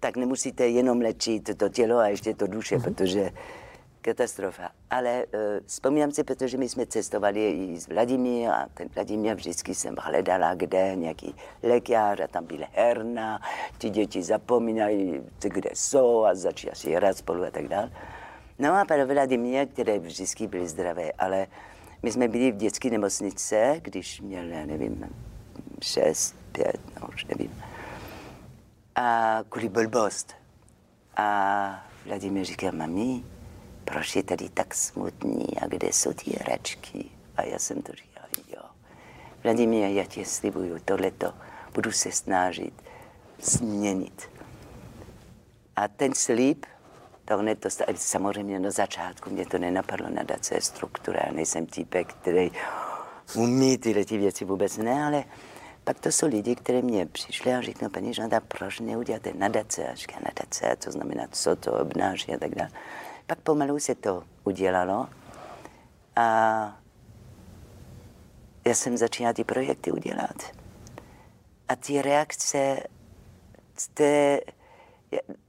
tak 0.00 0.16
nemusíte 0.16 0.68
jenom 0.68 1.00
léčit 1.00 1.56
to 1.56 1.68
tělo 1.68 1.98
a 1.98 2.08
ještě 2.08 2.34
to 2.34 2.46
duše, 2.46 2.76
uh-huh. 2.76 2.82
protože 2.82 3.30
katastrofa. 4.00 4.68
Ale 4.90 5.24
uh, 5.24 5.40
vzpomínám 5.66 6.10
si, 6.10 6.24
protože 6.24 6.56
my 6.56 6.68
jsme 6.68 6.86
cestovali 6.86 7.50
i 7.50 7.80
s 7.80 7.88
Vladimír 7.88 8.50
a 8.50 8.66
ten 8.74 8.88
Vladimír 8.94 9.34
vždycky 9.34 9.74
jsem 9.74 9.96
hledala, 9.98 10.54
kde 10.54 10.96
nějaký 10.96 11.34
lékař 11.62 12.20
a 12.20 12.26
tam 12.26 12.44
byl 12.44 12.64
herna, 12.72 13.40
ti 13.78 13.90
děti 13.90 14.22
zapomínají, 14.22 15.20
kde 15.40 15.70
jsou 15.74 16.24
a 16.24 16.34
začínají 16.34 16.76
si 16.76 16.92
hrát 16.94 17.16
spolu 17.16 17.44
a 17.44 17.50
tak 17.50 17.68
dále. 17.68 17.92
No 18.58 18.74
a 18.74 18.84
pan 18.84 19.04
Vladimír, 19.04 19.68
který 19.68 19.98
vždycky 19.98 20.46
byl 20.46 20.66
zdravé, 20.66 21.12
ale 21.12 21.46
my 22.02 22.12
jsme 22.12 22.28
byli 22.28 22.52
v 22.52 22.56
dětské 22.56 22.90
nemocnice, 22.90 23.80
když 23.82 24.20
měl, 24.20 24.44
já 24.44 24.66
nevím, 24.66 25.06
šest, 25.82 26.36
pět, 26.52 26.80
no 27.00 27.08
už 27.14 27.24
nevím. 27.24 27.62
Blbost. 29.68 30.34
A 31.16 31.84
Vladimír 32.06 32.44
říká, 32.44 32.70
mami, 32.70 33.22
proč 33.84 34.16
je 34.16 34.22
tady 34.22 34.48
tak 34.48 34.74
smutný 34.74 35.46
a 35.60 35.66
kde 35.66 35.88
jsou 35.88 36.12
ty 36.12 36.30
hračky? 36.40 37.04
A 37.36 37.42
já 37.42 37.58
jsem 37.58 37.82
to 37.82 37.92
říkal, 37.92 38.24
jo. 38.48 38.62
Vladimír, 39.42 39.88
já 39.88 40.04
tě 40.04 40.24
slibuju, 40.24 40.78
tohleto 40.84 41.34
budu 41.74 41.92
se 41.92 42.12
snažit 42.12 42.74
změnit. 43.40 44.30
A 45.76 45.88
ten 45.88 46.14
slib, 46.14 46.66
to 47.24 47.38
hned 47.38 47.58
to 47.58 47.68
samozřejmě 47.94 48.58
na 48.58 48.70
začátku 48.70 49.30
mě 49.30 49.46
to 49.46 49.58
nenapadlo, 49.58 50.10
nadace 50.10 50.60
struktura, 50.60 51.20
já 51.26 51.32
nejsem 51.32 51.66
typek, 51.66 52.12
který 52.12 52.50
umí 53.34 53.78
tyhle 53.78 54.04
ty 54.04 54.18
věci 54.18 54.44
vůbec 54.44 54.76
ne, 54.76 55.04
ale 55.04 55.24
pak 55.88 56.00
to 56.00 56.12
jsou 56.12 56.26
lidi, 56.26 56.54
kteří 56.54 56.82
mě 56.82 57.06
přišli 57.06 57.54
a 57.54 57.60
řeknou, 57.60 57.88
paní 57.88 58.14
Žanda, 58.14 58.40
proč 58.40 58.80
neuděláte 58.80 59.32
nadace? 59.34 59.88
A 59.88 59.94
říká, 59.94 60.14
nadace, 60.24 60.76
to 60.84 60.90
znamená, 60.90 61.26
co 61.32 61.56
to 61.56 61.72
obnáší 61.72 62.34
a 62.34 62.38
tak 62.38 62.54
dále. 62.54 62.70
Pak 63.26 63.38
pomalu 63.38 63.78
se 63.78 63.94
to 63.94 64.24
udělalo 64.44 65.08
a 66.16 66.78
já 68.64 68.74
jsem 68.74 68.96
začínala 68.96 69.32
ty 69.32 69.44
projekty 69.44 69.92
udělat. 69.92 70.36
A 71.68 71.76
ty 71.76 72.02
reakce, 72.02 72.82
ty, 73.94 74.40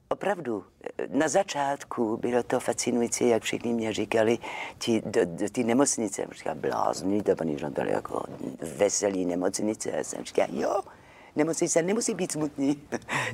opravdu, 0.10 0.65
na 1.09 1.27
začátku 1.27 2.17
bylo 2.17 2.43
to 2.43 2.59
fascinující, 2.59 3.27
jak 3.27 3.43
všichni 3.43 3.73
mě 3.73 3.93
říkali, 3.93 4.37
ty, 4.85 5.01
do, 5.05 5.21
do 5.25 5.49
ty 5.49 5.63
nemocnice. 5.63 6.27
Říkala, 6.31 6.55
blázní, 6.55 7.23
to 7.23 7.35
paní 7.35 7.57
Žantali 7.57 7.91
jako 7.91 8.23
veselý 8.77 9.25
nemocnice. 9.25 9.89
Já 9.89 10.03
jsem 10.03 10.23
říkala, 10.23 10.47
jo, 10.51 10.81
nemocnice 11.35 11.81
nemusí 11.81 12.13
být 12.13 12.31
smutný. 12.31 12.81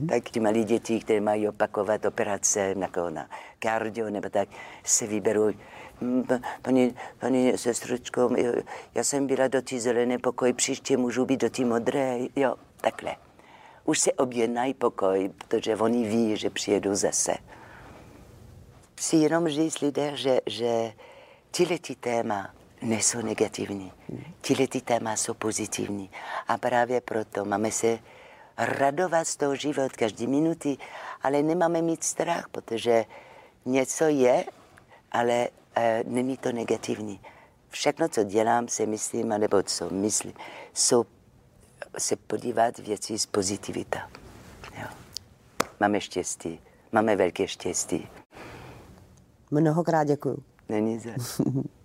tak 0.10 0.30
ti 0.30 0.40
malí 0.40 0.64
děti, 0.64 1.00
které 1.00 1.22
mají 1.22 1.50
opakovat 1.50 2.06
operace 2.06 2.76
jako 2.80 3.10
na 3.10 3.30
kardio 3.60 4.10
nebo 4.10 4.30
tak, 4.30 4.50
se 4.84 5.08
vyberou 5.08 5.52
hm, 6.02 6.24
Pani, 6.62 6.94
pani 7.20 7.58
sestřičko, 7.58 8.30
já 8.96 9.04
jsem 9.04 9.28
byla 9.28 9.48
do 9.48 9.62
té 9.62 9.80
zelené 9.80 10.18
pokoj, 10.18 10.54
příště 10.54 10.98
můžu 10.98 11.26
být 11.26 11.42
do 11.42 11.50
té 11.50 11.66
modré, 11.66 12.20
jo, 12.36 12.56
takhle. 12.82 13.25
Už 13.86 14.00
se 14.00 14.14
objednají 14.14 14.74
pokoj, 14.74 15.32
protože 15.38 15.76
oni 15.76 16.08
ví, 16.08 16.38
že 16.38 16.50
přijedou 16.50 16.96
zase. 16.96 17.34
Si 19.00 19.16
jenom 19.16 19.48
říct 19.48 19.80
lidé, 19.80 20.18
že, 20.18 20.42
že 20.46 20.94
tyhle 21.52 21.80
ty 21.80 21.96
téma 21.96 22.50
nejsou 22.82 23.22
negativní. 23.22 23.92
Tyhle 24.42 24.68
ty 24.68 24.82
téma 24.82 25.16
jsou 25.16 25.34
pozitivní. 25.34 26.10
A 26.48 26.58
právě 26.58 27.02
proto 27.02 27.46
máme 27.46 27.72
se 27.72 28.00
radovat 28.58 29.28
z 29.28 29.36
toho 29.36 29.56
život 29.56 29.92
každý 29.92 30.28
minuty, 30.28 30.78
ale 31.22 31.44
nemáme 31.44 31.82
mít 31.82 32.04
strach, 32.04 32.50
protože 32.50 33.06
něco 33.66 34.04
je, 34.04 34.46
ale 35.12 35.48
e, 35.76 36.04
není 36.08 36.38
to 36.38 36.52
negativní. 36.52 37.20
Všechno, 37.70 38.10
co 38.10 38.24
dělám, 38.24 38.68
se 38.68 38.86
myslím, 38.86 39.30
nebo 39.30 39.64
co 39.64 39.90
myslím, 39.90 40.34
jsou 40.74 41.06
se 41.98 42.16
podívat 42.16 42.78
věci 42.80 43.20
z 43.20 43.26
pozitivita. 43.26 44.10
Jo. 44.78 44.88
Máme 45.80 46.02
štěstí, 46.02 46.60
máme 46.92 47.16
velké 47.16 47.48
štěstí. 47.48 48.08
Mnohokrát 49.52 50.04
děkuju. 50.04 50.44
Není 50.70 51.00
za. 51.00 51.10